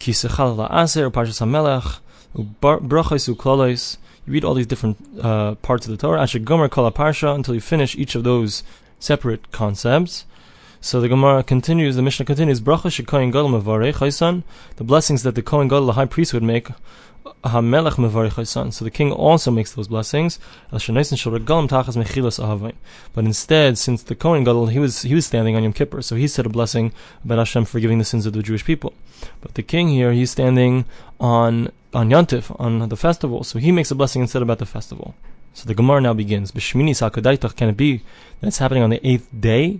Kisechal 0.00 0.68
Aser, 0.70 1.10
Parshas 1.10 1.40
HaMelech, 1.40 2.00
Brachos 2.60 3.32
Uklolos. 3.32 3.98
You 4.26 4.32
read 4.32 4.44
all 4.44 4.54
these 4.54 4.66
different 4.66 4.98
uh, 5.20 5.54
parts 5.56 5.86
of 5.86 5.92
the 5.92 5.96
Torah, 5.96 6.22
Asher 6.22 6.38
Gomer 6.38 6.68
Kol 6.68 6.90
Parsha, 6.90 7.34
until 7.34 7.54
you 7.54 7.60
finish 7.60 7.96
each 7.96 8.14
of 8.14 8.24
those 8.24 8.62
separate 8.98 9.50
concepts. 9.52 10.24
So 10.84 11.00
the 11.00 11.08
Gemara 11.08 11.44
continues, 11.44 11.94
the 11.94 12.02
Mishnah 12.02 12.26
continues, 12.26 12.60
Bracha 12.60 12.90
Shekoyin 12.90 13.30
Gadol 13.30 13.50
Mavarech 13.50 14.42
the 14.74 14.82
blessings 14.82 15.22
that 15.22 15.36
the 15.36 15.40
Kohen 15.40 15.68
Gadol, 15.68 15.86
the 15.86 15.92
high 15.92 16.06
priest, 16.06 16.34
would 16.34 16.42
make, 16.42 16.70
HaMelech 17.44 17.92
mevarich 17.92 18.72
So 18.72 18.84
the 18.84 18.90
king 18.90 19.12
also 19.12 19.52
makes 19.52 19.72
those 19.72 19.86
blessings. 19.86 20.40
But 20.70 20.88
instead, 23.24 23.78
since 23.78 24.02
the 24.02 24.14
Kohen 24.16 24.42
Gadol, 24.42 24.66
he 24.66 24.80
was 24.80 25.02
he 25.02 25.14
was 25.14 25.26
standing 25.26 25.54
on 25.54 25.62
Yom 25.62 25.72
Kippur, 25.72 26.02
so 26.02 26.16
he 26.16 26.26
said 26.26 26.46
a 26.46 26.48
blessing 26.48 26.92
about 27.24 27.38
Hashem 27.38 27.64
forgiving 27.64 27.98
the 27.98 28.04
sins 28.04 28.26
of 28.26 28.32
the 28.32 28.42
Jewish 28.42 28.64
people. 28.64 28.92
But 29.40 29.54
the 29.54 29.62
king 29.62 29.90
here, 29.90 30.10
he's 30.12 30.32
standing 30.32 30.84
on 31.20 31.70
on 31.94 32.10
Yontif, 32.10 32.58
on 32.58 32.88
the 32.88 32.96
festival, 32.96 33.44
so 33.44 33.60
he 33.60 33.70
makes 33.70 33.92
a 33.92 33.94
blessing 33.94 34.22
instead 34.22 34.42
about 34.42 34.58
the 34.58 34.66
festival. 34.66 35.14
So 35.54 35.68
the 35.68 35.74
Gemara 35.74 36.00
now 36.00 36.14
begins. 36.14 36.50
Can 36.50 36.88
it 36.88 37.76
be 37.76 38.02
that 38.40 38.46
it's 38.48 38.58
happening 38.58 38.82
on 38.82 38.90
the 38.90 39.06
eighth 39.06 39.28
day? 39.38 39.78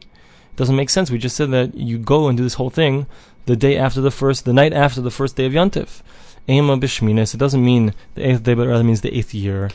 Doesn't 0.56 0.76
make 0.76 0.90
sense. 0.90 1.10
We 1.10 1.18
just 1.18 1.36
said 1.36 1.50
that 1.50 1.74
you 1.74 1.98
go 1.98 2.28
and 2.28 2.36
do 2.36 2.44
this 2.44 2.54
whole 2.54 2.70
thing 2.70 3.06
the 3.46 3.56
day 3.56 3.76
after 3.76 4.00
the 4.00 4.10
first, 4.10 4.44
the 4.44 4.52
night 4.52 4.72
after 4.72 5.00
the 5.00 5.10
first 5.10 5.36
day 5.36 5.46
of 5.46 5.52
Yontif. 5.52 6.02
Ema 6.48 6.76
b'shminis. 6.76 7.34
It 7.34 7.38
doesn't 7.38 7.64
mean 7.64 7.94
the 8.14 8.28
eighth 8.28 8.42
day, 8.42 8.54
but 8.54 8.66
rather 8.66 8.84
means 8.84 9.00
the 9.00 9.16
eighth 9.16 9.32
year. 9.32 9.70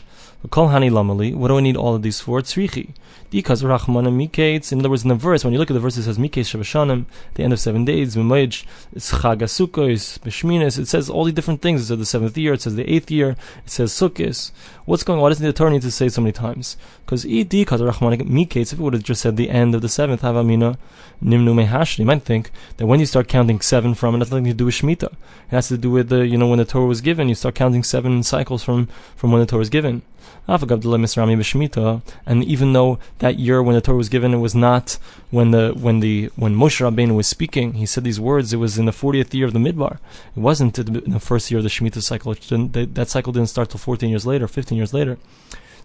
Kol 0.52 0.68
hani 0.68 0.92
lamali. 0.92 1.34
What 1.34 1.48
do 1.48 1.58
I 1.58 1.62
need 1.62 1.76
all 1.76 1.96
of 1.96 2.04
these 2.04 2.22
for? 2.22 2.42
Tzrichi. 2.42 2.94
Because 3.30 3.64
rachmana 3.64 4.12
mikates. 4.14 4.72
In 4.72 4.80
other 4.80 4.90
words, 4.90 5.04
in 5.04 5.10
the 5.10 5.16
verse, 5.16 5.44
when 5.44 5.52
you 5.52 5.60
look 5.60 5.72
at 5.72 5.74
the 5.74 5.80
verse, 5.80 5.98
it 5.98 6.04
says 6.04 6.18
mikates 6.18 6.54
shavashanim, 6.54 7.06
the 7.34 7.44
end 7.44 7.54
of 7.54 7.60
seven 7.60 7.86
days. 7.86 8.16
Mimoij, 8.16 8.66
it's 8.94 9.12
chagasukos, 9.12 10.20
b'shminis. 10.20 10.78
It 10.78 10.88
says 10.88 11.10
all 11.10 11.26
the 11.26 11.32
different 11.32 11.62
things. 11.62 11.82
It 11.82 11.86
says 11.86 11.98
the 11.98 12.06
seventh 12.06 12.38
year. 12.38 12.54
It 12.54 12.62
says 12.62 12.76
the 12.76 12.90
eighth 12.90 13.10
year. 13.10 13.32
It 13.66 13.72
says 13.72 13.92
sukkis. 13.92 14.52
What's 14.88 15.03
going 15.03 15.17
on? 15.17 15.24
Why 15.24 15.27
does 15.27 15.39
the 15.39 15.51
Torah 15.51 15.72
need 15.72 15.82
to 15.82 15.91
say 15.91 16.08
so 16.08 16.22
many 16.22 16.32
times? 16.32 16.77
Because 17.06 17.25
ed 17.25 17.50
rachmana 17.50 18.22
mikates. 18.22 18.72
If 18.72 18.79
it 18.79 18.82
would 18.82 18.94
have 18.94 19.03
just 19.03 19.20
said 19.20 19.36
the 19.36 19.50
end 19.50 19.75
of 19.75 19.82
the 19.82 19.89
seventh 19.89 20.22
havamina 20.22 20.77
nimnu 21.22 21.53
mehashni, 21.53 22.00
you 22.00 22.06
might 22.06 22.24
think 22.24 22.51
that 22.77 22.86
when 22.86 23.01
you 23.01 23.06
start 23.06 23.27
counting 23.27 23.60
seven 23.60 23.94
from, 23.96 24.15
it 24.15 24.20
has 24.20 24.32
nothing 24.32 24.46
to 24.46 24.53
do 24.53 24.63
with 24.63 24.75
shmita. 24.75 25.12
It 25.12 25.17
has 25.50 25.67
to 25.67 25.77
do 25.77 25.91
with 25.91 26.08
the 26.08 26.25
you 26.25 26.38
know 26.38 26.48
when 26.48 26.60
the 26.60 26.63
Torah 26.63 26.86
was 26.86 27.01
given. 27.01 27.27
You 27.27 27.36
start 27.36 27.53
counting 27.56 27.84
seven 27.84 28.24
cycles 28.24 28.63
from 28.63 28.88
from 29.17 29.34
when 29.34 29.41
the 29.41 29.46
Torah 29.46 29.60
was 29.60 29.70
given. 29.70 30.03
And 30.48 32.44
even 32.44 32.74
though 32.74 33.00
that 33.20 33.40
year 33.40 33.64
when 33.64 33.76
the 33.76 33.82
Torah 33.82 33.98
was 33.98 34.10
given, 34.10 34.34
it 34.34 34.38
was 34.38 34.56
not 34.56 34.98
when 35.30 35.52
the 35.52 35.74
when 35.78 36.00
the 36.00 36.32
when 36.36 36.56
Moshe 36.56 36.80
Rabbeinu 36.82 37.16
was 37.16 37.28
speaking, 37.28 37.74
he 37.74 37.86
said 37.86 38.04
these 38.04 38.20
words. 38.20 38.54
It 38.54 38.58
was 38.58 38.78
in 38.78 38.86
the 38.86 38.92
fortieth 38.92 39.34
year 39.34 39.46
of 39.46 39.54
the 39.54 39.60
Midbar. 39.60 40.00
It 40.36 40.40
wasn't 40.40 40.78
in 40.80 41.12
the 41.12 41.20
first 41.20 41.52
year 41.52 41.60
of 41.60 41.64
the 41.64 41.70
Shemitah 41.70 42.02
cycle. 42.02 42.34
that 42.34 43.10
cycle 43.10 43.34
didn't 43.34 43.50
start 43.50 43.70
till 43.70 43.80
fourteen 43.80 44.10
years 44.10 44.26
later, 44.26 44.48
fifteen 44.48 44.78
years 44.78 44.94
later. 44.94 45.18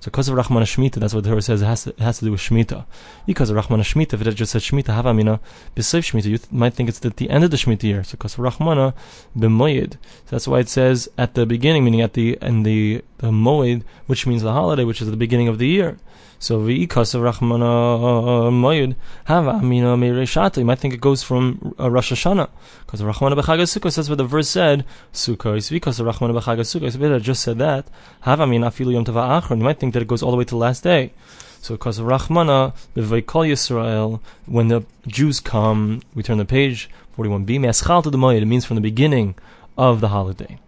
So 0.02 0.10
because 0.10 0.28
of 0.28 0.34
Rahman 0.34 0.64
Shemitah, 0.64 0.94
that's 0.94 1.14
what 1.14 1.22
the 1.22 1.30
Torah 1.30 1.40
says, 1.40 1.62
it 1.62 1.66
has, 1.66 1.84
to, 1.84 1.90
it 1.90 2.00
has 2.00 2.18
to 2.18 2.24
do 2.24 2.32
with 2.32 2.40
Shemitah. 2.40 2.86
Because 3.24 3.50
of 3.50 3.54
Rahman 3.54 3.82
Shemitah, 3.82 4.14
if 4.14 4.26
it 4.26 4.32
just 4.32 4.50
said 4.50 4.62
Shemitah, 4.62 5.00
Havamina, 5.00 5.38
B'Seif 5.76 6.10
Shemitah, 6.10 6.24
you 6.24 6.38
th- 6.38 6.50
might 6.50 6.74
think 6.74 6.88
it's 6.88 7.06
at 7.06 7.18
the 7.18 7.30
end 7.30 7.44
of 7.44 7.52
the 7.52 7.56
Shemitah 7.56 7.84
year. 7.84 8.02
So 8.02 8.12
because 8.18 8.36
of 8.36 8.40
Rahmana, 8.40 8.94
B'Moyed. 9.38 9.92
So 9.92 9.98
that's 10.30 10.48
why 10.48 10.58
it 10.58 10.68
says 10.68 11.08
at 11.16 11.34
the 11.34 11.46
beginning, 11.46 11.84
meaning 11.84 12.00
at 12.00 12.14
the, 12.14 12.36
in 12.42 12.64
the, 12.64 13.04
the 13.22 13.30
moed, 13.30 13.84
which 14.06 14.26
means 14.26 14.42
the 14.42 14.52
holiday, 14.52 14.84
which 14.84 15.00
is 15.00 15.10
the 15.10 15.16
beginning 15.16 15.48
of 15.48 15.58
the 15.58 15.66
year. 15.66 15.96
So 16.38 16.58
v'ikas 16.58 17.14
of 17.14 17.22
Rachmana 17.22 18.50
moed 18.50 18.96
have 19.26 19.46
amina 19.46 19.96
meireshata. 19.96 20.56
You 20.56 20.64
might 20.64 20.80
think 20.80 20.92
it 20.92 21.00
goes 21.00 21.22
from 21.22 21.74
uh, 21.78 21.88
Rosh 21.88 22.12
Hashanah 22.12 22.50
because 22.84 23.00
Rachmana 23.00 23.40
b'chag 23.40 23.60
Sukkot 23.62 23.92
says 23.92 24.10
what 24.10 24.18
the 24.18 24.24
verse 24.24 24.48
said. 24.48 24.84
Sukkot 25.12 25.70
v'ikas 25.70 26.00
of 26.00 26.06
Rachmana 26.06 26.36
b'chag 26.36 26.58
Sukkot. 26.58 27.14
I 27.14 27.18
just 27.20 27.42
said 27.42 27.58
that. 27.58 27.86
Have 28.22 28.40
amina 28.40 28.72
afilu 28.72 28.92
yom 28.92 29.04
tava 29.04 29.20
achron. 29.20 29.58
You 29.58 29.64
might 29.64 29.78
think 29.78 29.94
that 29.94 30.02
it 30.02 30.08
goes 30.08 30.20
all 30.20 30.32
the 30.32 30.36
way 30.36 30.44
to 30.44 30.50
the 30.50 30.56
last 30.56 30.82
day. 30.82 31.12
So 31.60 31.74
because 31.74 32.00
of 32.00 32.06
Rachmana, 32.06 32.74
B'Vaykol 32.96 33.48
Yisrael, 33.48 34.18
when 34.46 34.66
the 34.66 34.84
Jews 35.06 35.38
come, 35.38 36.02
we 36.12 36.24
turn 36.24 36.38
the 36.38 36.44
page, 36.44 36.90
41b, 37.16 37.60
Me'aschal 37.60 38.02
to 38.02 38.10
the 38.10 38.18
Moed, 38.18 38.42
it 38.42 38.46
means 38.46 38.64
from 38.64 38.74
the 38.74 38.80
beginning 38.80 39.36
of 39.78 40.00
the 40.00 40.08
holiday. 40.08 40.58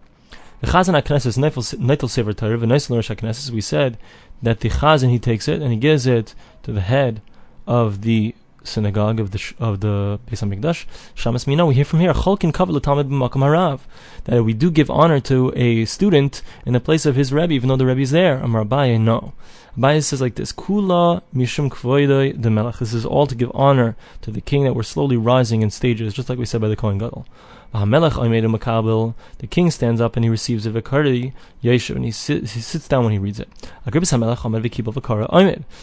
The 0.61 0.67
Chazan 0.67 0.99
HaKnesses, 1.01 1.37
Neitel 1.37 2.09
Sefer 2.09 2.33
Torah, 2.33 2.57
V'Neisel 2.57 2.95
Rosh 2.95 3.11
HaKnesses, 3.11 3.51
we 3.51 3.61
said 3.61 3.97
that 4.41 4.61
the 4.61 4.69
Chazan, 4.69 5.09
he 5.09 5.19
takes 5.19 5.47
it 5.47 5.61
and 5.61 5.71
he 5.71 5.77
gives 5.77 6.07
it 6.07 6.33
to 6.63 6.71
the 6.71 6.81
head 6.81 7.21
of 7.67 8.01
the 8.01 8.33
synagogue 8.63 9.19
of 9.19 9.31
the 9.31 9.53
of 9.59 9.81
the 9.81 10.19
Beis 10.27 10.41
Hamikdash. 10.41 10.85
Shamas 11.15 11.45
Mina, 11.45 11.65
we 11.65 11.75
hear 11.75 11.85
from 11.85 11.99
here, 11.99 12.13
Cholkin 12.13 12.51
Kavel 12.51 12.81
Talmud 12.81 13.09
B'Makom 13.09 13.41
Harav, 13.41 13.81
that 14.23 14.43
we 14.43 14.53
do 14.53 14.71
give 14.71 14.89
honor 14.89 15.19
to 15.19 15.51
a 15.55 15.85
student 15.85 16.41
in 16.65 16.73
the 16.73 16.79
place 16.79 17.05
of 17.05 17.15
his 17.15 17.31
Rebbe, 17.31 17.53
even 17.53 17.69
though 17.69 17.75
the 17.75 17.85
Rebbe 17.85 18.01
is 18.01 18.11
there. 18.11 18.37
Amar 18.37 18.63
Abaye, 18.63 18.99
no. 18.99 19.33
Abaye 19.77 20.03
says 20.03 20.21
like 20.21 20.35
this: 20.35 20.51
Kula 20.51 21.21
mishum 21.35 21.69
kvoidei 21.69 22.41
the 22.41 22.49
melech. 22.49 22.79
This 22.79 22.93
is 22.93 23.05
all 23.05 23.27
to 23.27 23.35
give 23.35 23.51
honor 23.53 23.95
to 24.21 24.31
the 24.31 24.41
king 24.41 24.63
that 24.63 24.73
we're 24.73 24.83
slowly 24.83 25.17
rising 25.17 25.61
in 25.61 25.69
stages, 25.69 26.13
just 26.13 26.29
like 26.29 26.39
we 26.39 26.45
said 26.45 26.61
by 26.61 26.69
the 26.69 26.75
Kohen 26.75 26.97
Gadol. 26.97 27.27
The 27.73 29.47
king 29.49 29.71
stands 29.71 30.01
up 30.01 30.15
and 30.15 30.23
he 30.23 30.29
receives 30.29 30.65
a 30.65 30.71
vikari 30.71 31.33
yeshu, 31.63 31.95
and 31.95 32.05
he, 32.05 32.11
sit, 32.11 32.49
he 32.49 32.61
sits 32.61 32.87
down 32.87 33.03
when 33.03 33.13
he 33.13 33.19
reads 33.19 33.39
it. 33.39 33.49
Agrippus 33.85 34.11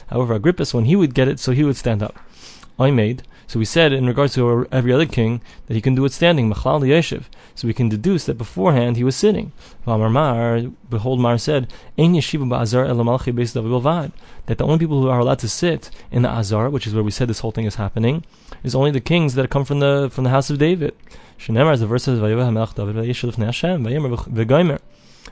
However, 0.08 0.34
Agrippus, 0.38 0.74
when 0.74 0.84
he 0.84 0.96
would 0.96 1.14
get 1.14 1.28
it, 1.28 1.38
so 1.38 1.52
he 1.52 1.64
would 1.64 1.76
stand 1.76 2.02
up. 2.02 2.18
Made. 2.78 3.22
So 3.46 3.60
we 3.60 3.64
said 3.64 3.92
in 3.92 4.06
regards 4.06 4.34
to 4.34 4.66
every 4.72 4.92
other 4.92 5.06
king 5.06 5.40
that 5.66 5.74
he 5.74 5.80
can 5.80 5.94
do 5.94 6.04
it 6.04 6.12
standing, 6.12 6.50
Machlal 6.50 6.80
Yeshiv. 6.80 7.24
So 7.54 7.68
we 7.68 7.74
can 7.74 7.88
deduce 7.88 8.24
that 8.24 8.38
beforehand 8.38 8.96
he 8.96 9.04
was 9.04 9.14
sitting. 9.14 9.52
Mar, 9.86 10.62
behold, 10.88 11.20
Mar 11.20 11.38
said, 11.38 11.72
Ein 11.98 12.14
yeshiva 12.14 12.48
ba'azar 12.48 12.88
el 12.88 14.12
That 14.46 14.58
the 14.58 14.64
only 14.64 14.78
people 14.78 15.02
who 15.02 15.08
are 15.10 15.20
allowed 15.20 15.38
to 15.40 15.48
sit 15.48 15.90
in 16.10 16.22
the 16.22 16.30
azar, 16.30 16.70
which 16.70 16.86
is 16.86 16.94
where 16.94 17.04
we 17.04 17.10
said 17.10 17.28
this 17.28 17.40
whole 17.40 17.52
thing 17.52 17.66
is 17.66 17.74
happening, 17.74 18.24
is 18.64 18.74
only 18.74 18.90
the 18.90 19.00
kings 19.00 19.34
that 19.34 19.50
come 19.50 19.64
from 19.64 19.80
the 19.80 20.08
from 20.10 20.24
the 20.24 20.30
house 20.30 20.50
of 20.50 20.58
David. 20.58 20.96
Shenemar, 21.42 21.72
as 21.72 21.80
the 21.80 21.86
verse 21.86 22.04
says, 22.04 22.20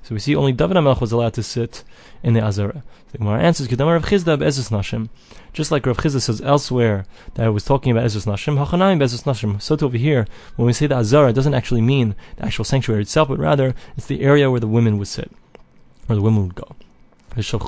so 0.03 0.15
we 0.15 0.21
see 0.21 0.37
only 0.37 0.53
David 0.53 0.77
HaMelech 0.77 1.01
was 1.01 1.13
allowed 1.13 1.35
to 1.35 1.43
sit 1.43 1.85
in 2.23 2.35
the 2.35 2.41
Azara. 2.41 2.83
The 3.13 3.19
Gemara 3.19 3.41
answers, 3.41 3.69
Kedamar 3.69 3.95
Rav 3.95 4.05
Chisda 4.05 4.39
Nashim. 4.39 5.09
Just 5.53 5.73
like 5.73 5.85
Rav 5.85 5.97
Chisda 5.97 6.21
says 6.21 6.41
elsewhere 6.41 7.07
that 7.35 7.45
I 7.47 7.49
was 7.49 7.65
talking 7.65 7.91
about 7.91 8.05
Ezus 8.05 8.25
Nashim, 8.25 8.65
Hachanayim 8.65 9.01
Nashim. 9.01 9.61
So 9.61 9.77
to 9.77 9.87
over 9.87 9.97
here, 9.97 10.27
when 10.57 10.67
we 10.67 10.73
say 10.73 10.87
the 10.87 10.95
Azara, 10.97 11.31
it 11.31 11.33
doesn't 11.35 11.55
actually 11.55 11.81
mean 11.81 12.15
the 12.37 12.45
actual 12.45 12.65
sanctuary 12.65 13.03
itself, 13.03 13.29
but 13.29 13.39
rather 13.39 13.75
it's 13.97 14.07
the 14.07 14.23
area 14.23 14.51
where 14.51 14.61
the 14.61 14.69
women 14.69 14.97
would 14.99 15.09
sit, 15.09 15.31
or 16.09 16.15
the 16.15 16.23
women 16.23 16.43
would 16.45 16.55
go. 16.55 16.77
So 17.41 17.59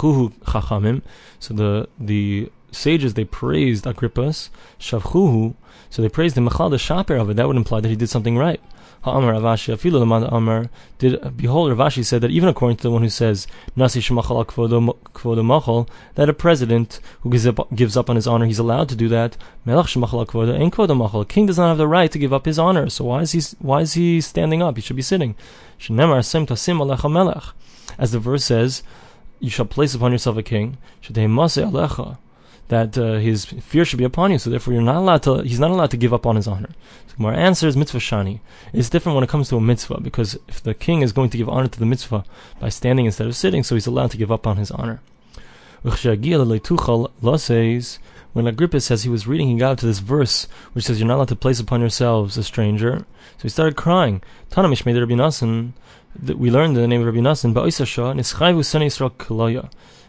the 1.55 1.89
the 1.99 2.51
sages 2.73 3.14
they 3.14 3.25
praised 3.25 3.85
Agrippas, 3.85 4.49
Shavchuhu, 4.81 5.55
so 5.91 6.02
they 6.02 6.09
praised 6.09 6.37
him. 6.37 6.45
Machal 6.45 6.71
the 6.71 6.79
Shaper 6.79 7.17
of 7.17 7.31
it. 7.31 7.37
That 7.37 7.47
would 7.47 7.57
imply 7.57 7.81
that 7.81 7.88
he 7.88 7.97
did 7.97 8.09
something 8.09 8.38
right. 8.38 8.61
Ha'amar 9.02 9.33
Rav 9.33 9.43
Ashi 9.43 9.75
Afilu 9.75 10.00
Amar 10.33 10.71
did 10.99 11.37
behold 11.37 11.76
Rav 11.76 11.93
Ashi 11.93 12.05
said 12.05 12.21
that 12.21 12.31
even 12.31 12.49
according 12.49 12.76
to 12.76 12.85
the 12.85 12.91
one 12.91 13.02
who 13.02 13.09
says 13.09 13.49
Nasi 13.75 14.00
Shemachal 14.00 14.47
Kvodo 14.47 15.45
Machal 15.45 15.88
that 16.14 16.29
a 16.29 16.33
president 16.33 17.00
who 17.23 17.31
gives 17.31 17.45
up, 17.45 17.75
gives 17.75 17.97
up 17.97 18.09
on 18.09 18.14
his 18.14 18.29
honor 18.29 18.47
he's 18.47 18.61
allowed 18.61 18.88
to 18.91 18.95
do 18.95 19.09
that. 19.09 19.37
Melach 19.67 19.88
Shemachal 19.88 20.25
Kvodo 20.26 20.55
Ein 20.55 20.71
Kvodo 20.71 20.97
Machal 20.97 21.25
king 21.25 21.47
does 21.47 21.59
not 21.59 21.69
have 21.69 21.79
the 21.79 21.88
right 21.88 22.12
to 22.12 22.19
give 22.19 22.33
up 22.33 22.47
his 22.47 22.61
honor 22.61 22.88
so 22.88 23.05
why 23.05 23.23
is 23.23 23.33
he 23.33 23.41
why 23.59 23.81
is 23.81 23.95
he 23.95 24.21
standing 24.21 24.62
up? 24.62 24.76
He 24.76 24.83
should 24.83 24.97
be 24.97 25.02
sitting. 25.02 25.35
Shenemar 25.81 26.25
Sim 26.25 26.47
Tasim 26.47 26.79
Alecha 26.79 27.52
as 27.99 28.12
the 28.12 28.21
verse 28.21 28.45
says 28.45 28.85
you 29.41 29.50
shall 29.50 29.67
place 29.67 29.97
upon 29.97 30.12
yourself 30.12 30.37
a 30.37 30.45
king. 30.45 30.79
Shadei 31.02 31.29
Mase 31.29 31.57
Alecha 31.57 32.19
that 32.73 32.97
uh, 32.97 33.19
his 33.19 33.45
fear 33.45 33.85
should 33.85 33.99
be 33.99 34.05
upon 34.05 34.33
you. 34.33 34.38
So 34.38 34.49
therefore, 34.49 34.73
you're 34.73 34.83
not 34.83 34.97
allowed 34.97 35.23
to. 35.25 35.43
He's 35.43 35.61
not 35.61 35.71
allowed 35.71 35.91
to 35.91 35.99
give 35.99 36.14
up 36.14 36.25
on 36.25 36.37
his 36.37 36.49
honor. 36.49 36.71
So 37.07 37.17
Gemara 37.17 37.37
answers 37.37 37.76
mitzvah 37.76 37.99
shani. 37.99 38.41
It's 38.73 38.88
different 38.88 39.14
when 39.14 39.25
it 39.25 39.29
comes 39.29 39.50
to 39.50 39.57
a 39.57 39.61
mitzvah 39.61 40.00
because 40.00 40.38
if 40.49 40.62
the 40.62 40.73
king 40.73 41.02
is 41.02 41.12
going 41.12 41.29
to 41.31 41.37
give 41.37 41.50
honor 41.50 41.69
to 41.69 41.79
the 41.79 41.85
mitzvah 41.85 42.25
by 42.61 42.71
standing 42.71 43.05
instead 43.05 43.26
of 43.26 43.37
sitting, 43.37 43.62
so 43.62 43.75
he's 43.75 43.87
allowed 43.87 44.11
to 44.12 44.17
give 44.17 44.33
up 44.33 44.47
on 44.47 44.57
his 44.57 44.71
honor. 44.71 45.02
When 45.83 45.93
Agrippa 48.47 48.81
says 48.81 49.02
he 49.02 49.11
was 49.11 49.26
reading, 49.26 49.49
he 49.49 49.59
got 49.59 49.73
up 49.73 49.79
to 49.81 49.87
this 49.87 49.99
verse 49.99 50.49
which 50.73 50.87
says, 50.87 50.99
"You're 50.99 51.09
not 51.09 51.17
allowed 51.17 51.29
to 51.29 51.37
place 51.37 51.61
upon 51.61 51.81
yourselves 51.81 52.38
a 52.38 52.43
stranger." 52.43 53.05
So 53.37 53.43
he 53.43 53.50
started 53.50 53.76
crying. 53.76 54.23
Tanamish 54.50 54.87
made 54.87 54.97
Rabbi 54.97 55.12
Nasan. 55.12 55.73
We 56.25 56.50
learned 56.50 56.75
in 56.76 56.83
the 56.83 56.88
name 56.88 57.02
of 57.02 57.07
Rabbi 57.07 57.21
Nasan, 57.21 57.52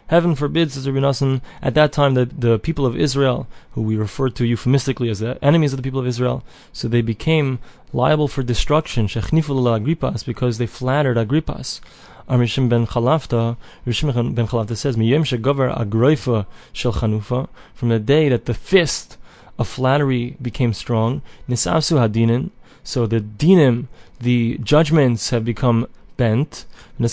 Heaven 0.08 0.34
forbid, 0.34 0.70
says 0.70 0.86
Rabbi 0.86 0.98
Nasan, 0.98 1.40
at 1.62 1.74
that 1.74 1.92
time 1.92 2.14
the, 2.14 2.26
the 2.26 2.58
people 2.58 2.84
of 2.84 2.96
Israel, 2.96 3.46
who 3.72 3.82
we 3.82 3.96
refer 3.96 4.28
to 4.28 4.44
euphemistically 4.44 5.08
as 5.08 5.20
the 5.20 5.42
enemies 5.42 5.72
of 5.72 5.78
the 5.78 5.82
people 5.82 6.00
of 6.00 6.06
Israel, 6.06 6.44
so 6.72 6.88
they 6.88 7.00
became 7.00 7.58
liable 7.92 8.28
for 8.28 8.42
destruction, 8.42 9.06
Agrippas, 9.06 10.24
because 10.24 10.58
they 10.58 10.66
flattered 10.66 11.16
Agrippas. 11.16 11.80
Amrishim 12.28 12.68
ben 12.68 12.86
Chalafta, 12.86 13.56
Rishim 13.86 14.34
ben 14.34 14.46
Chalafta 14.46 14.76
says, 14.76 14.96
Miyem 14.96 15.24
shegover 15.24 15.74
agroifa 15.74 16.46
shel 16.72 16.92
chanufa, 16.92 17.48
from 17.74 17.88
the 17.88 17.98
day 17.98 18.28
that 18.28 18.46
the 18.46 18.54
fist 18.54 19.16
of 19.58 19.68
flattery 19.68 20.36
became 20.40 20.72
strong, 20.72 21.22
nisavsu 21.48 21.98
hadinin, 21.98 22.50
so 22.82 23.06
the 23.06 23.20
dinim, 23.20 23.86
the 24.20 24.58
judgments 24.58 25.30
have 25.30 25.44
become 25.44 25.86
bent, 26.16 26.66
and 26.98 27.04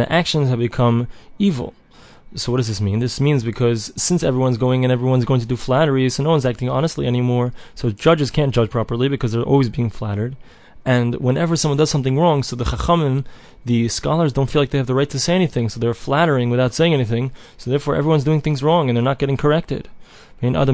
the 0.00 0.12
actions 0.12 0.48
have 0.48 0.58
become 0.58 1.08
evil. 1.38 1.74
So 2.34 2.52
what 2.52 2.58
does 2.58 2.68
this 2.68 2.80
mean? 2.80 3.00
This 3.00 3.20
means 3.20 3.42
because 3.42 3.92
since 3.96 4.22
everyone's 4.22 4.56
going 4.56 4.84
and 4.84 4.92
everyone's 4.92 5.24
going 5.24 5.40
to 5.40 5.46
do 5.46 5.56
flattery, 5.56 6.08
so 6.10 6.22
no 6.22 6.30
one's 6.30 6.46
acting 6.46 6.68
honestly 6.68 7.06
anymore. 7.06 7.52
So 7.74 7.90
judges 7.90 8.30
can't 8.30 8.54
judge 8.54 8.70
properly 8.70 9.08
because 9.08 9.32
they're 9.32 9.42
always 9.42 9.68
being 9.68 9.90
flattered. 9.90 10.36
And 10.84 11.16
whenever 11.16 11.56
someone 11.56 11.78
does 11.78 11.90
something 11.90 12.18
wrong, 12.18 12.42
so 12.42 12.56
the 12.56 12.64
chachamim, 12.64 13.24
the 13.64 13.88
scholars 13.88 14.32
don't 14.32 14.48
feel 14.50 14.62
like 14.62 14.70
they 14.70 14.78
have 14.78 14.86
the 14.86 14.94
right 14.94 15.10
to 15.10 15.18
say 15.18 15.34
anything, 15.34 15.68
so 15.68 15.78
they're 15.78 15.92
flattering 15.92 16.48
without 16.48 16.72
saying 16.72 16.94
anything. 16.94 17.32
So 17.58 17.70
therefore, 17.70 17.96
everyone's 17.96 18.24
doing 18.24 18.40
things 18.40 18.62
wrong 18.62 18.88
and 18.88 18.96
they're 18.96 19.02
not 19.02 19.18
getting 19.18 19.36
corrected. 19.36 19.88
A 20.42 20.64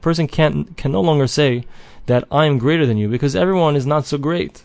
person 0.00 0.28
can't 0.28 0.76
can 0.76 0.92
no 0.92 1.00
longer 1.00 1.26
say 1.26 1.64
that 2.06 2.24
I 2.30 2.46
am 2.46 2.58
greater 2.58 2.86
than 2.86 2.96
you 2.96 3.08
because 3.08 3.34
everyone 3.34 3.74
is 3.74 3.86
not 3.86 4.06
so 4.06 4.18
great. 4.18 4.64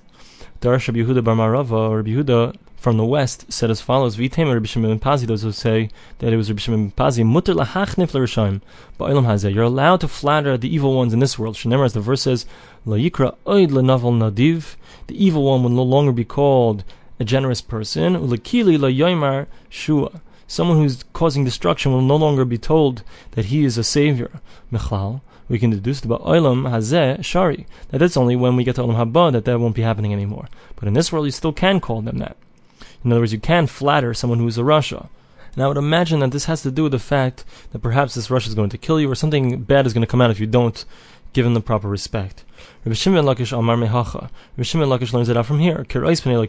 Darash 0.61 0.93
Yehuda 0.93 1.23
Bar 1.23 1.35
Marava, 1.35 1.89
or 1.89 2.03
Yehuda 2.03 2.55
from 2.83 2.97
the 2.97 3.05
west, 3.05 3.45
said 3.49 3.71
as 3.71 3.79
follows: 3.79 4.17
V'itema 4.17 4.53
Rabbi 4.53 4.65
Shimon 4.65 4.99
Pazi. 4.99 5.25
Those 5.25 5.43
who 5.43 5.53
say 5.53 5.89
that 6.19 6.33
it 6.33 6.35
was 6.35 6.49
Rabbi 6.49 6.59
Shimon 6.59 6.91
Pazi, 6.91 7.25
mutter 7.25 7.53
lahachnif 7.53 8.13
l'rishayim 8.13 8.59
ba'ilam 8.99 9.25
hazeh. 9.25 9.53
You're 9.53 9.63
allowed 9.63 10.01
to 10.01 10.09
flatter 10.09 10.57
the 10.57 10.67
evil 10.67 10.93
ones 10.93 11.13
in 11.13 11.19
this 11.19 11.39
world. 11.39 11.55
Shenemar, 11.55 11.85
as 11.85 11.93
the 11.93 12.01
verse 12.01 12.23
says, 12.23 12.45
la 12.85 12.97
yikra 12.97 13.37
oid 13.45 13.69
lenaval 13.69 14.11
nadiv. 14.11 14.75
The 15.07 15.25
evil 15.25 15.43
one 15.43 15.63
will 15.63 15.69
no 15.69 15.81
longer 15.81 16.11
be 16.11 16.25
called 16.25 16.83
a 17.21 17.23
generous 17.23 17.61
person. 17.61 18.17
Ulekili 18.17 18.77
yoimar 18.77 19.47
shua. 19.69 20.19
Someone 20.45 20.77
who's 20.77 21.05
causing 21.13 21.45
destruction 21.45 21.93
will 21.93 22.01
no 22.01 22.17
longer 22.17 22.43
be 22.43 22.57
told 22.57 23.03
that 23.31 23.45
he 23.45 23.63
is 23.63 23.77
a 23.77 23.83
savior. 23.85 24.41
Mechlal 24.73 25.21
we 25.47 25.59
can 25.59 25.69
deduce 25.69 26.01
the 26.01 26.07
Olam 26.07 26.69
Hazeh 26.69 27.23
Shari. 27.23 27.65
That 27.89 27.99
that's 27.99 28.17
only 28.17 28.35
when 28.35 28.55
we 28.55 28.63
get 28.63 28.75
to 28.75 28.81
Olam 28.81 28.95
Haba 28.95 29.31
that 29.31 29.45
that 29.45 29.59
won't 29.59 29.75
be 29.75 29.81
happening 29.81 30.11
anymore. 30.13 30.47
But 30.75 30.87
in 30.87 30.93
this 30.93 31.11
world, 31.11 31.25
you 31.25 31.31
still 31.31 31.53
can 31.53 31.79
call 31.79 32.01
them 32.01 32.17
that. 32.17 32.37
In 33.03 33.11
other 33.11 33.21
words, 33.21 33.33
you 33.33 33.39
can 33.39 33.67
flatter 33.67 34.13
someone 34.13 34.39
who 34.39 34.47
is 34.47 34.57
a 34.57 34.61
Rasha. 34.61 35.09
And 35.55 35.63
I 35.63 35.67
would 35.67 35.77
imagine 35.77 36.19
that 36.21 36.31
this 36.31 36.45
has 36.45 36.61
to 36.63 36.71
do 36.71 36.83
with 36.83 36.93
the 36.93 36.99
fact 36.99 37.43
that 37.71 37.79
perhaps 37.79 38.15
this 38.15 38.29
Rasha 38.29 38.47
is 38.47 38.55
going 38.55 38.69
to 38.69 38.77
kill 38.77 38.99
you 38.99 39.11
or 39.11 39.15
something 39.15 39.61
bad 39.63 39.85
is 39.85 39.93
going 39.93 40.01
to 40.01 40.07
come 40.07 40.21
out 40.21 40.31
if 40.31 40.39
you 40.39 40.47
don't 40.47 40.83
give 41.33 41.45
him 41.45 41.53
the 41.53 41.61
proper 41.61 41.87
respect. 41.87 42.43
Rabbi 42.85 42.95
Shimon 42.95 43.25
Lakish 43.25 43.57
Amar 43.57 43.75
Mehacha. 43.75 44.29
Rabbi 44.55 44.63
Shimon 44.63 44.89
Lakish 44.89 45.13
learns 45.13 45.29
it 45.29 45.37
out 45.37 45.45
from 45.45 45.59
here. 45.59 45.83
Yaakov 45.83 46.43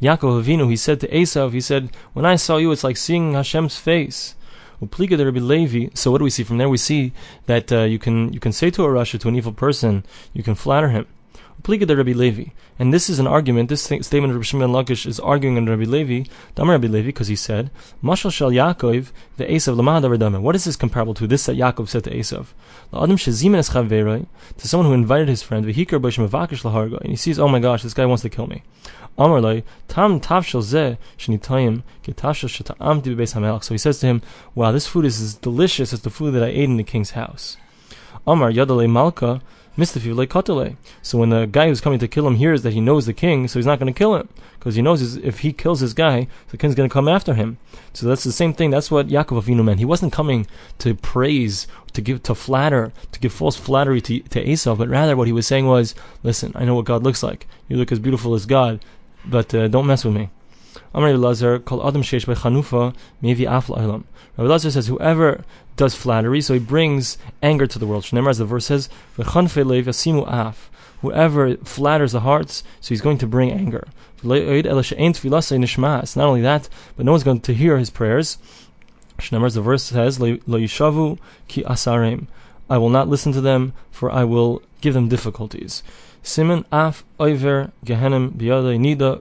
Avinu, 0.00 0.70
he 0.70 0.76
said 0.76 1.00
to 1.00 1.08
Esav, 1.08 1.52
he 1.52 1.60
said, 1.60 1.90
When 2.12 2.24
I 2.24 2.36
saw 2.36 2.56
you, 2.58 2.72
it's 2.72 2.84
like 2.84 2.96
seeing 2.96 3.32
Hashem's 3.32 3.76
face. 3.76 4.36
Upliga. 4.82 5.96
So 5.96 6.10
what 6.10 6.18
do 6.18 6.24
we 6.24 6.30
see 6.30 6.42
from 6.42 6.58
there? 6.58 6.68
We 6.68 6.76
see 6.76 7.12
that 7.46 7.70
uh, 7.72 7.82
you 7.82 7.98
can 7.98 8.32
you 8.32 8.40
can 8.40 8.52
say 8.52 8.70
to 8.70 8.84
a 8.84 8.88
Rasha, 8.88 9.20
to 9.20 9.28
an 9.28 9.36
evil 9.36 9.52
person, 9.52 10.04
you 10.32 10.42
can 10.42 10.54
flatter 10.54 10.88
him. 10.88 11.06
Pliga 11.62 11.86
de 11.86 11.96
Rabbi 11.96 12.12
Levi. 12.12 12.50
And 12.78 12.92
this 12.92 13.08
is 13.08 13.18
an 13.18 13.26
argument, 13.26 13.68
this 13.68 13.82
statement 13.82 14.12
of 14.12 14.34
Rabbi 14.34 14.42
Shimon 14.42 14.70
Lakish 14.70 15.06
is 15.06 15.20
arguing 15.20 15.56
on 15.56 15.66
Rabbi 15.66 15.84
Levi, 15.84 16.28
Damar 16.54 16.74
Rabbi 16.74 16.88
Levi, 16.88 17.06
because 17.06 17.28
he 17.28 17.36
said, 17.36 17.70
Mashal 18.02 18.32
Shal 18.32 18.50
Yaakov, 18.50 19.12
the 19.36 19.44
Esav 19.44 19.76
Lamad 19.76 20.02
Avadame. 20.02 20.40
What 20.40 20.56
is 20.56 20.64
this 20.64 20.74
comparable 20.74 21.14
to? 21.14 21.26
This 21.26 21.46
that 21.46 21.56
Yaakov 21.56 21.88
said 21.88 22.04
to 22.04 22.10
Esav. 22.10 22.46
To 24.58 24.68
someone 24.68 24.88
who 24.88 24.94
invited 24.94 25.28
his 25.28 25.42
friend, 25.42 25.64
Vihikar 25.64 26.02
Bosh 26.02 26.18
Mavakish 26.18 26.62
Laharga, 26.62 27.00
and 27.00 27.10
he 27.10 27.16
sees, 27.16 27.38
oh 27.38 27.48
my 27.48 27.60
gosh, 27.60 27.82
this 27.82 27.94
guy 27.94 28.06
wants 28.06 28.22
to 28.22 28.28
kill 28.28 28.48
me. 28.48 28.62
HaMelech. 29.18 29.64
So 33.64 33.74
he 33.74 33.78
says 33.78 34.00
to 34.00 34.06
him, 34.06 34.22
Wow, 34.54 34.72
this 34.72 34.86
food 34.86 35.04
is 35.04 35.20
as 35.20 35.34
delicious 35.34 35.92
as 35.92 36.00
the 36.00 36.10
food 36.10 36.32
that 36.32 36.42
I 36.42 36.46
ate 36.46 36.64
in 36.64 36.78
the 36.78 36.82
king's 36.82 37.10
house. 37.10 37.58
Amar 38.26 38.50
Yadale 38.50 38.90
Malka, 38.90 39.42
so 39.74 41.18
when 41.18 41.30
the 41.30 41.46
guy 41.46 41.68
who's 41.68 41.80
coming 41.80 41.98
to 41.98 42.08
kill 42.08 42.26
him 42.26 42.34
hears 42.34 42.62
that 42.62 42.74
he 42.74 42.80
knows 42.80 43.06
the 43.06 43.14
king, 43.14 43.48
so 43.48 43.58
he's 43.58 43.66
not 43.66 43.78
going 43.78 43.92
to 43.92 43.98
kill 43.98 44.14
him 44.16 44.28
because 44.58 44.74
he 44.74 44.82
knows 44.82 45.16
if 45.16 45.38
he 45.40 45.52
kills 45.52 45.80
this 45.80 45.94
guy, 45.94 46.28
the 46.48 46.58
king's 46.58 46.74
going 46.74 46.88
to 46.88 46.92
come 46.92 47.08
after 47.08 47.34
him. 47.34 47.56
So 47.94 48.06
that's 48.06 48.22
the 48.22 48.32
same 48.32 48.52
thing. 48.52 48.70
That's 48.70 48.90
what 48.90 49.08
Yaakov 49.08 49.42
Avinu 49.42 49.64
meant. 49.64 49.78
He 49.78 49.86
wasn't 49.86 50.12
coming 50.12 50.46
to 50.78 50.94
praise, 50.94 51.66
to 51.94 52.02
give, 52.02 52.22
to 52.24 52.34
flatter, 52.34 52.92
to 53.12 53.20
give 53.20 53.32
false 53.32 53.56
flattery 53.56 54.00
to, 54.02 54.20
to 54.20 54.46
Esau, 54.46 54.76
but 54.76 54.88
rather 54.88 55.16
what 55.16 55.26
he 55.26 55.32
was 55.32 55.46
saying 55.46 55.66
was, 55.66 55.94
"Listen, 56.22 56.52
I 56.54 56.64
know 56.64 56.74
what 56.74 56.84
God 56.84 57.02
looks 57.02 57.22
like. 57.22 57.46
You 57.68 57.76
look 57.76 57.92
as 57.92 57.98
beautiful 57.98 58.34
as 58.34 58.44
God, 58.46 58.84
but 59.24 59.54
uh, 59.54 59.68
don't 59.68 59.86
mess 59.86 60.04
with 60.04 60.14
me." 60.14 60.28
Amr 60.94 61.16
Lazar 61.16 61.58
called 61.58 61.86
Adam 61.86 62.02
Sheish 62.02 62.26
by 62.26 62.34
Chanufa 62.34 62.94
Mevi 63.22 63.46
Afla 63.48 64.04
Rabbi 64.36 64.48
Lazar 64.48 64.70
says, 64.70 64.86
whoever 64.86 65.44
does 65.76 65.94
flattery, 65.94 66.40
so 66.40 66.54
he 66.54 66.60
brings 66.60 67.18
anger 67.42 67.66
to 67.66 67.78
the 67.78 67.86
world. 67.86 68.04
Shneimar, 68.04 68.30
as 68.30 68.38
the 68.38 68.44
verse 68.44 68.66
says. 68.66 68.88
Whoever 71.00 71.56
flatters 71.56 72.12
the 72.12 72.20
hearts, 72.20 72.62
so 72.80 72.88
he's 72.90 73.00
going 73.00 73.18
to 73.18 73.26
bring 73.26 73.50
anger. 73.50 73.88
Not 74.22 74.38
only 74.38 74.62
that, 76.42 76.68
but 76.96 77.04
no 77.04 77.12
one's 77.12 77.24
going 77.24 77.40
to 77.40 77.54
hear 77.54 77.78
his 77.78 77.90
prayers. 77.90 78.38
Shneimar, 79.18 79.46
as 79.46 79.54
the 79.54 79.62
verse 79.62 79.82
says, 79.84 80.18
ki 80.18 80.38
asarim. 81.64 82.26
I 82.70 82.78
will 82.78 82.90
not 82.90 83.08
listen 83.08 83.32
to 83.32 83.40
them, 83.40 83.72
for 83.90 84.10
I 84.10 84.24
will 84.24 84.62
give 84.80 84.94
them 84.94 85.08
difficulties. 85.08 85.82
Simon 86.22 86.64
af 86.70 87.04
oiver 87.18 87.72
gehenim 87.84 88.30
nida. 88.32 89.20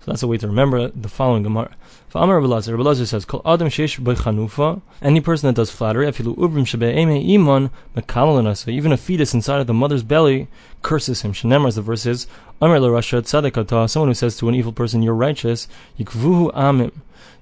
So 0.00 0.10
that's 0.10 0.22
a 0.22 0.26
way 0.26 0.38
to 0.38 0.46
remember 0.46 0.88
the 0.88 1.08
following 1.08 1.42
Gemara. 1.42 1.76
Amar 2.16 2.38
Rabbi 2.40 2.46
Lazar 2.48 3.06
says, 3.06 3.24
"Kol 3.24 3.42
adam 3.44 3.66
sheish 3.66 3.98
chanufa." 3.98 4.80
Any 5.02 5.20
person 5.20 5.48
that 5.48 5.56
does 5.56 5.72
flattery, 5.72 6.06
afilu 6.06 6.36
ubrim 6.36 6.64
shebe'eme 6.64 7.34
iman 7.34 7.70
mekalalana. 7.96 8.68
even 8.68 8.92
a 8.92 8.96
fetus 8.96 9.34
inside 9.34 9.60
of 9.60 9.66
the 9.66 9.74
mother's 9.74 10.04
belly 10.04 10.46
curses 10.82 11.22
him. 11.22 11.32
Shenemar, 11.32 11.66
as 11.66 11.74
the 11.74 11.82
verse 11.82 12.06
is, 12.06 12.28
Amar 12.60 12.78
Rasha 12.78 13.20
tzadekata. 13.20 13.90
Someone 13.90 14.10
who 14.10 14.14
says 14.14 14.36
to 14.36 14.48
an 14.48 14.54
evil 14.54 14.70
person, 14.70 15.02
"You're 15.02 15.12
righteous," 15.12 15.66
yikvuhu 15.98 16.52
amim. 16.54 16.92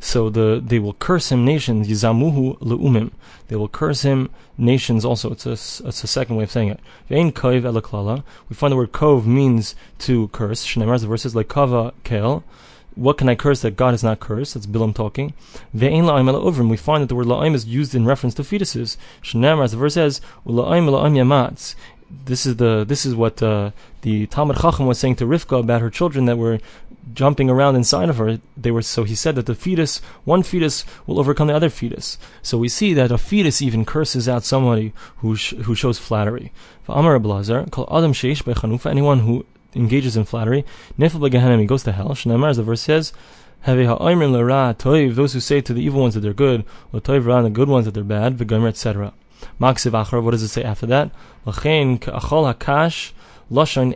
So 0.00 0.30
the 0.30 0.62
they 0.64 0.78
will 0.78 0.94
curse 0.94 1.30
him 1.30 1.44
nations. 1.44 1.86
Yizamuhu 1.86 2.58
leumim. 2.60 3.10
They 3.48 3.56
will 3.56 3.68
curse 3.68 4.02
him 4.02 4.30
nations. 4.56 5.04
Also, 5.04 5.30
it's 5.30 5.44
a 5.44 5.52
it's 5.52 6.02
a 6.02 6.06
second 6.06 6.36
way 6.36 6.44
of 6.44 6.50
saying 6.50 6.68
it. 6.68 6.80
Vein 7.10 7.30
elaklala. 7.30 8.22
We 8.48 8.56
find 8.56 8.72
the 8.72 8.76
word 8.76 8.92
kov 8.92 9.26
means 9.26 9.74
to 9.98 10.28
curse. 10.28 10.66
Shneimar, 10.66 10.98
the 10.98 11.06
verse 11.06 11.34
like 11.34 11.48
kava 11.48 11.92
kel. 12.04 12.42
What 12.94 13.18
can 13.18 13.28
I 13.28 13.34
curse 13.34 13.62
that 13.62 13.76
God 13.76 13.92
has 13.92 14.04
not 14.04 14.20
cursed? 14.20 14.54
That's 14.54 14.66
Bilam 14.66 14.94
talking. 14.94 15.32
We 15.72 16.76
find 16.76 17.02
that 17.02 17.08
the 17.08 17.14
word 17.14 17.26
la'im 17.26 17.54
is 17.54 17.66
used 17.66 17.94
in 17.94 18.04
reference 18.04 18.34
to 18.34 18.42
fetuses. 18.42 18.96
Shneimar, 19.22 19.64
as 19.64 19.72
the 19.72 19.78
verse 19.78 19.94
says, 19.94 20.20
this 22.26 22.46
is 22.46 22.56
the 22.56 22.84
this 22.84 23.06
is 23.06 23.14
what 23.14 23.42
uh, 23.42 23.70
the 24.02 24.26
Talmud 24.26 24.58
Chacham 24.58 24.86
was 24.86 24.98
saying 24.98 25.16
to 25.16 25.24
Rivka 25.24 25.60
about 25.60 25.80
her 25.80 25.90
children 25.90 26.26
that 26.26 26.36
were 26.36 26.58
jumping 27.14 27.50
around 27.50 27.76
inside 27.76 28.08
of 28.08 28.18
her. 28.18 28.40
They 28.56 28.70
were 28.70 28.82
so 28.82 29.04
he 29.04 29.14
said 29.14 29.34
that 29.36 29.46
the 29.46 29.54
fetus, 29.54 30.00
one 30.24 30.42
fetus, 30.42 30.84
will 31.06 31.18
overcome 31.18 31.48
the 31.48 31.56
other 31.56 31.70
fetus. 31.70 32.18
So 32.42 32.58
we 32.58 32.68
see 32.68 32.94
that 32.94 33.10
a 33.10 33.18
fetus 33.18 33.62
even 33.62 33.84
curses 33.84 34.28
out 34.28 34.44
somebody 34.44 34.92
who 35.18 35.36
sh- 35.36 35.54
who 35.64 35.74
shows 35.74 35.98
flattery. 35.98 36.52
Anyone 36.88 37.20
who 39.20 39.46
engages 39.74 40.16
in 40.16 40.24
flattery, 40.24 40.64
Nefel 40.98 41.20
Begehenim, 41.20 41.60
he 41.60 41.66
goes 41.66 41.82
to 41.84 41.92
hell. 41.92 42.10
Shneimar, 42.10 42.50
as 42.50 42.56
the 42.56 42.62
verse 42.62 42.80
says. 42.80 43.12
Those 43.64 45.32
who 45.32 45.40
say 45.40 45.60
to 45.60 45.72
the 45.72 45.82
evil 45.82 46.00
ones 46.00 46.14
that 46.14 46.20
they're 46.20 46.32
good, 46.32 46.64
and 46.92 47.02
the 47.02 47.50
good 47.52 47.68
ones 47.68 47.84
that 47.84 47.94
they're 47.94 48.02
bad, 48.02 48.40
etc. 48.40 49.12
Maksiv 49.60 50.22
what 50.22 50.30
does 50.32 50.42
it 50.42 50.48
say 50.48 50.64
after 50.64 50.86
that? 50.86 51.10
L'chein 51.44 51.98
ka'achol 52.00 52.52
hakash 52.52 53.12
lashon. 53.50 53.94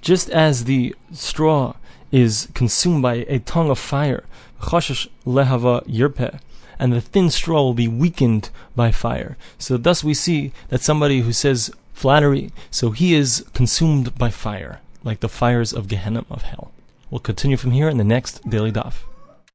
Just 0.00 0.30
as 0.30 0.64
the 0.64 0.94
straw 1.12 1.74
is 2.10 2.48
consumed 2.54 3.02
by 3.02 3.26
a 3.28 3.38
tongue 3.40 3.68
of 3.68 3.78
fire, 3.78 4.24
chashash 4.62 5.08
lehava 5.26 5.84
yirpeh, 5.86 6.40
and 6.78 6.92
the 6.92 7.00
thin 7.00 7.28
straw 7.28 7.62
will 7.62 7.74
be 7.74 7.88
weakened 7.88 8.48
by 8.74 8.90
fire. 8.90 9.36
So 9.58 9.76
thus 9.76 10.02
we 10.02 10.14
see 10.14 10.52
that 10.68 10.80
somebody 10.80 11.20
who 11.20 11.32
says 11.32 11.70
flattery, 11.92 12.52
so 12.70 12.92
he 12.92 13.14
is 13.14 13.44
consumed 13.52 14.16
by 14.16 14.30
fire, 14.30 14.80
like 15.08 15.20
the 15.20 15.28
fires 15.28 15.72
of 15.72 15.88
Gehenna 15.88 16.24
of 16.30 16.42
hell. 16.42 16.70
We'll 17.10 17.18
continue 17.20 17.56
from 17.56 17.70
here 17.70 17.88
in 17.88 17.96
the 17.96 18.04
next 18.04 18.48
daily 18.48 18.70
daf. 18.70 18.94